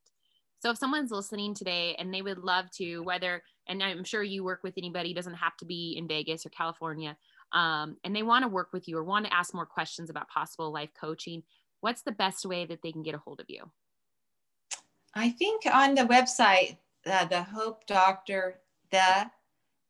So 0.61 0.71
if 0.71 0.77
someone's 0.77 1.11
listening 1.11 1.55
today 1.55 1.97
and 1.99 2.13
they 2.13 2.21
would 2.21 2.39
love 2.39 2.71
to 2.73 3.01
whether 3.01 3.43
and 3.71 3.83
i'm 3.83 4.05
sure 4.05 4.23
you 4.23 4.45
work 4.45 4.61
with 4.63 4.75
anybody 4.77 5.15
doesn't 5.15 5.35
have 5.35 5.57
to 5.57 5.65
be 5.65 5.95
in 5.97 6.07
vegas 6.07 6.45
or 6.45 6.51
california 6.51 7.17
um, 7.53 7.97
and 8.05 8.15
they 8.15 8.23
want 8.23 8.43
to 8.45 8.49
work 8.49 8.73
with 8.73 8.87
you 8.87 8.97
or 8.99 9.05
want 9.05 9.25
to 9.25 9.35
ask 9.35 9.55
more 9.55 9.67
questions 9.67 10.11
about 10.11 10.29
possible 10.29 10.73
life 10.73 10.91
coaching 11.01 11.43
what's 11.81 12.03
the 12.03 12.13
best 12.13 12.45
way 12.45 12.67
that 12.67 12.83
they 12.83 12.93
can 12.93 13.03
get 13.03 13.15
a 13.15 13.19
hold 13.19 13.41
of 13.41 13.47
you 13.49 13.71
I 15.15 15.31
think 15.31 15.67
on 15.67 15.95
the 15.95 16.03
website, 16.03 16.77
uh, 17.07 17.25
the 17.27 17.43
Hope 17.43 17.87
Doctor, 17.87 18.61
the 18.91 19.31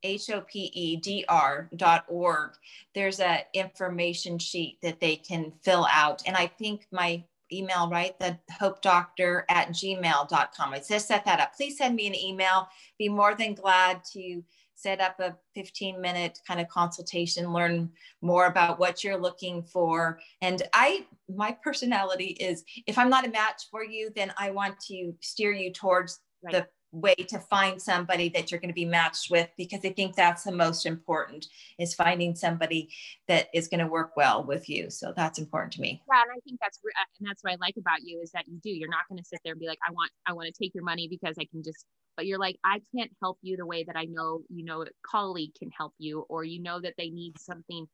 H 0.03 0.31
O 0.31 0.41
P 0.41 0.71
E 0.73 0.97
D 0.97 1.25
R 1.29 1.69
dot 1.77 2.05
org, 2.09 2.53
there's 2.95 3.21
a 3.21 3.45
information 3.53 4.39
sheet 4.39 4.79
that 4.83 5.01
they 5.01 5.17
can 5.17 5.53
fill 5.63 5.87
out. 5.93 6.23
And 6.27 6.37
I 6.37 6.47
think 6.47 6.87
my 6.91 7.23
email, 7.53 7.89
right? 7.91 8.19
The 8.19 8.39
hope 8.59 8.81
doctor 8.81 9.45
at 9.49 9.71
gmail.com. 9.71 10.73
I 10.73 10.79
just 10.79 11.09
set 11.09 11.25
that 11.25 11.41
up. 11.41 11.55
Please 11.55 11.77
send 11.77 11.97
me 11.97 12.07
an 12.07 12.15
email. 12.15 12.69
Be 12.99 13.09
more 13.09 13.35
than 13.35 13.55
glad 13.55 14.05
to 14.13 14.43
set 14.81 15.01
up 15.01 15.21
a 15.21 15.37
15 15.55 16.01
minute 16.01 16.39
kind 16.47 16.61
of 16.61 16.69
consultation, 16.69 17.53
learn 17.53 17.91
more 18.23 18.47
about 18.47 18.79
what 18.79 19.05
you're 19.05 19.21
looking 19.21 19.63
for. 19.63 20.21
And 20.41 20.63
I, 20.73 21.07
my 21.29 21.57
personality 21.63 22.37
is 22.41 22.65
if 22.87 22.99
I'm 22.99 23.11
not 23.11 23.27
a 23.27 23.31
match 23.31 23.65
for 23.71 23.85
you, 23.85 24.11
then 24.15 24.33
I 24.39 24.51
want 24.51 24.79
to 24.89 25.15
steer 25.21 25.53
you 25.53 25.73
towards 25.73 26.21
right. 26.43 26.53
the 26.53 26.67
way 26.93 27.15
to 27.15 27.39
find 27.39 27.81
somebody 27.81 28.29
that 28.31 28.51
you're 28.51 28.61
going 28.61 28.71
to 28.71 28.75
be 28.75 28.85
matched 28.85 29.31
with 29.31 29.49
because 29.57 29.81
I 29.85 29.91
think 29.91 30.17
that's 30.17 30.45
the 30.45 30.53
most 30.53 30.87
important 30.87 31.47
is 31.79 31.95
finding 31.95 32.35
somebody 32.35 32.91
that 33.29 33.49
is 33.55 33.69
going 33.69 33.81
to 33.81 33.87
work 33.87 34.17
well 34.17 34.45
with 34.45 34.69
you. 34.69 34.91
So 34.91 35.13
that's 35.17 35.39
important 35.39 35.73
to 35.75 35.81
me. 35.81 36.03
Yeah, 36.13 36.23
and 36.23 36.31
I 36.33 36.41
think 36.45 36.59
that's 36.61 36.79
uh, 36.85 37.05
and 37.21 37.29
that's 37.29 37.43
what 37.43 37.53
I 37.53 37.57
like 37.61 37.77
about 37.79 38.03
you 38.03 38.21
is 38.21 38.33
that 38.33 38.49
you 38.49 38.59
do. 38.63 38.71
You're 38.71 38.89
not 38.89 39.09
going 39.09 39.19
to 39.19 39.25
sit 39.25 39.41
there 39.45 39.53
and 39.53 39.61
be 39.61 39.69
like, 39.69 39.79
I 39.87 39.93
want 39.93 40.11
I 40.27 40.33
want 40.33 40.53
to 40.53 40.63
take 40.63 40.75
your 40.75 40.85
money 40.85 41.09
because 41.09 41.37
I 41.39 41.45
can 41.45 41.63
just 41.63 41.87
but 42.17 42.27
you're 42.27 42.39
like, 42.39 42.57
I 42.65 42.83
can't 42.95 43.11
help 43.23 43.39
you 43.41 43.57
the 43.57 43.65
way 43.65 43.85
that 43.85 43.97
I 43.97 44.05
know, 44.05 44.43
you 44.51 44.65
know, 44.65 44.83
a 44.83 44.87
colleague 45.07 45.53
can 45.59 45.71
help 45.71 45.95
you, 45.99 46.27
or 46.29 46.45
you 46.45 46.61
know 46.63 46.81
that 46.81 46.95
they 46.99 47.09
need 47.09 47.39
something 47.39 47.87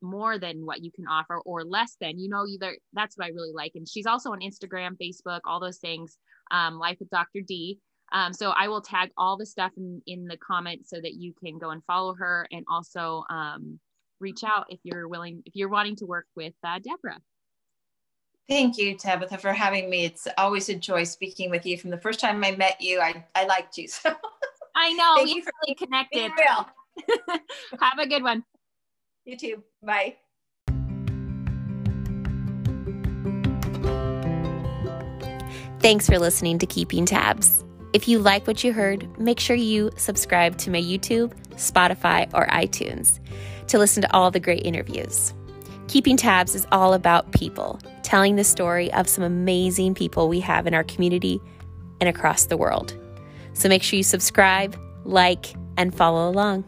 more 0.00 0.38
than 0.38 0.64
what 0.64 0.82
you 0.82 0.90
can 0.90 1.06
offer 1.06 1.38
or 1.40 1.64
less 1.64 1.96
than, 2.00 2.18
you 2.18 2.28
know, 2.28 2.46
either 2.46 2.76
that's 2.92 3.16
what 3.16 3.26
I 3.26 3.30
really 3.30 3.52
like. 3.52 3.72
And 3.74 3.88
she's 3.88 4.06
also 4.06 4.30
on 4.30 4.40
Instagram, 4.40 4.96
Facebook, 5.00 5.40
all 5.44 5.60
those 5.60 5.78
things, 5.78 6.16
um, 6.50 6.78
Life 6.78 6.98
with 7.00 7.10
Dr. 7.10 7.40
D. 7.46 7.78
Um, 8.12 8.32
so 8.32 8.50
I 8.50 8.68
will 8.68 8.80
tag 8.80 9.10
all 9.16 9.36
the 9.36 9.46
stuff 9.46 9.72
in, 9.76 10.00
in 10.06 10.26
the 10.26 10.36
comments 10.36 10.90
so 10.90 11.00
that 11.00 11.14
you 11.14 11.32
can 11.32 11.58
go 11.58 11.70
and 11.70 11.82
follow 11.84 12.14
her 12.14 12.46
and 12.52 12.64
also 12.70 13.24
um, 13.30 13.78
reach 14.20 14.44
out 14.44 14.66
if 14.68 14.78
you're 14.84 15.08
willing, 15.08 15.42
if 15.46 15.56
you're 15.56 15.68
wanting 15.68 15.96
to 15.96 16.06
work 16.06 16.26
with 16.36 16.54
uh, 16.64 16.78
Deborah. 16.78 17.20
Thank 18.48 18.76
you, 18.76 18.96
Tabitha, 18.96 19.38
for 19.38 19.52
having 19.52 19.88
me. 19.88 20.04
It's 20.04 20.28
always 20.36 20.68
a 20.68 20.74
joy 20.74 21.04
speaking 21.04 21.50
with 21.50 21.64
you. 21.64 21.78
From 21.78 21.90
the 21.90 21.98
first 21.98 22.20
time 22.20 22.44
I 22.44 22.54
met 22.54 22.80
you, 22.80 23.00
I, 23.00 23.24
I 23.34 23.46
liked 23.46 23.78
you. 23.78 23.88
So 24.04 24.14
I 24.76 24.92
know 24.94 25.22
we 25.22 25.34
really 25.34 25.74
connected. 25.76 26.32
Have 27.80 27.98
a 28.00 28.08
good 28.08 28.24
one. 28.24 28.42
You 29.24 29.36
too. 29.36 29.62
Bye. 29.82 30.16
Thanks 35.80 36.08
for 36.08 36.18
listening 36.18 36.58
to 36.58 36.66
Keeping 36.66 37.06
Tabs. 37.06 37.64
If 37.94 38.08
you 38.08 38.18
like 38.18 38.48
what 38.48 38.64
you 38.64 38.72
heard, 38.72 39.08
make 39.20 39.38
sure 39.38 39.54
you 39.54 39.88
subscribe 39.96 40.58
to 40.58 40.70
my 40.70 40.82
YouTube, 40.82 41.32
Spotify, 41.52 42.28
or 42.34 42.48
iTunes 42.48 43.20
to 43.68 43.78
listen 43.78 44.02
to 44.02 44.12
all 44.12 44.32
the 44.32 44.40
great 44.40 44.66
interviews. 44.66 45.32
Keeping 45.86 46.16
Tabs 46.16 46.56
is 46.56 46.66
all 46.72 46.92
about 46.92 47.30
people, 47.30 47.78
telling 48.02 48.34
the 48.34 48.42
story 48.42 48.92
of 48.94 49.08
some 49.08 49.22
amazing 49.22 49.94
people 49.94 50.28
we 50.28 50.40
have 50.40 50.66
in 50.66 50.74
our 50.74 50.82
community 50.82 51.40
and 52.00 52.08
across 52.08 52.46
the 52.46 52.56
world. 52.56 52.98
So 53.52 53.68
make 53.68 53.84
sure 53.84 53.96
you 53.96 54.02
subscribe, 54.02 54.76
like, 55.04 55.54
and 55.76 55.94
follow 55.94 56.28
along. 56.28 56.64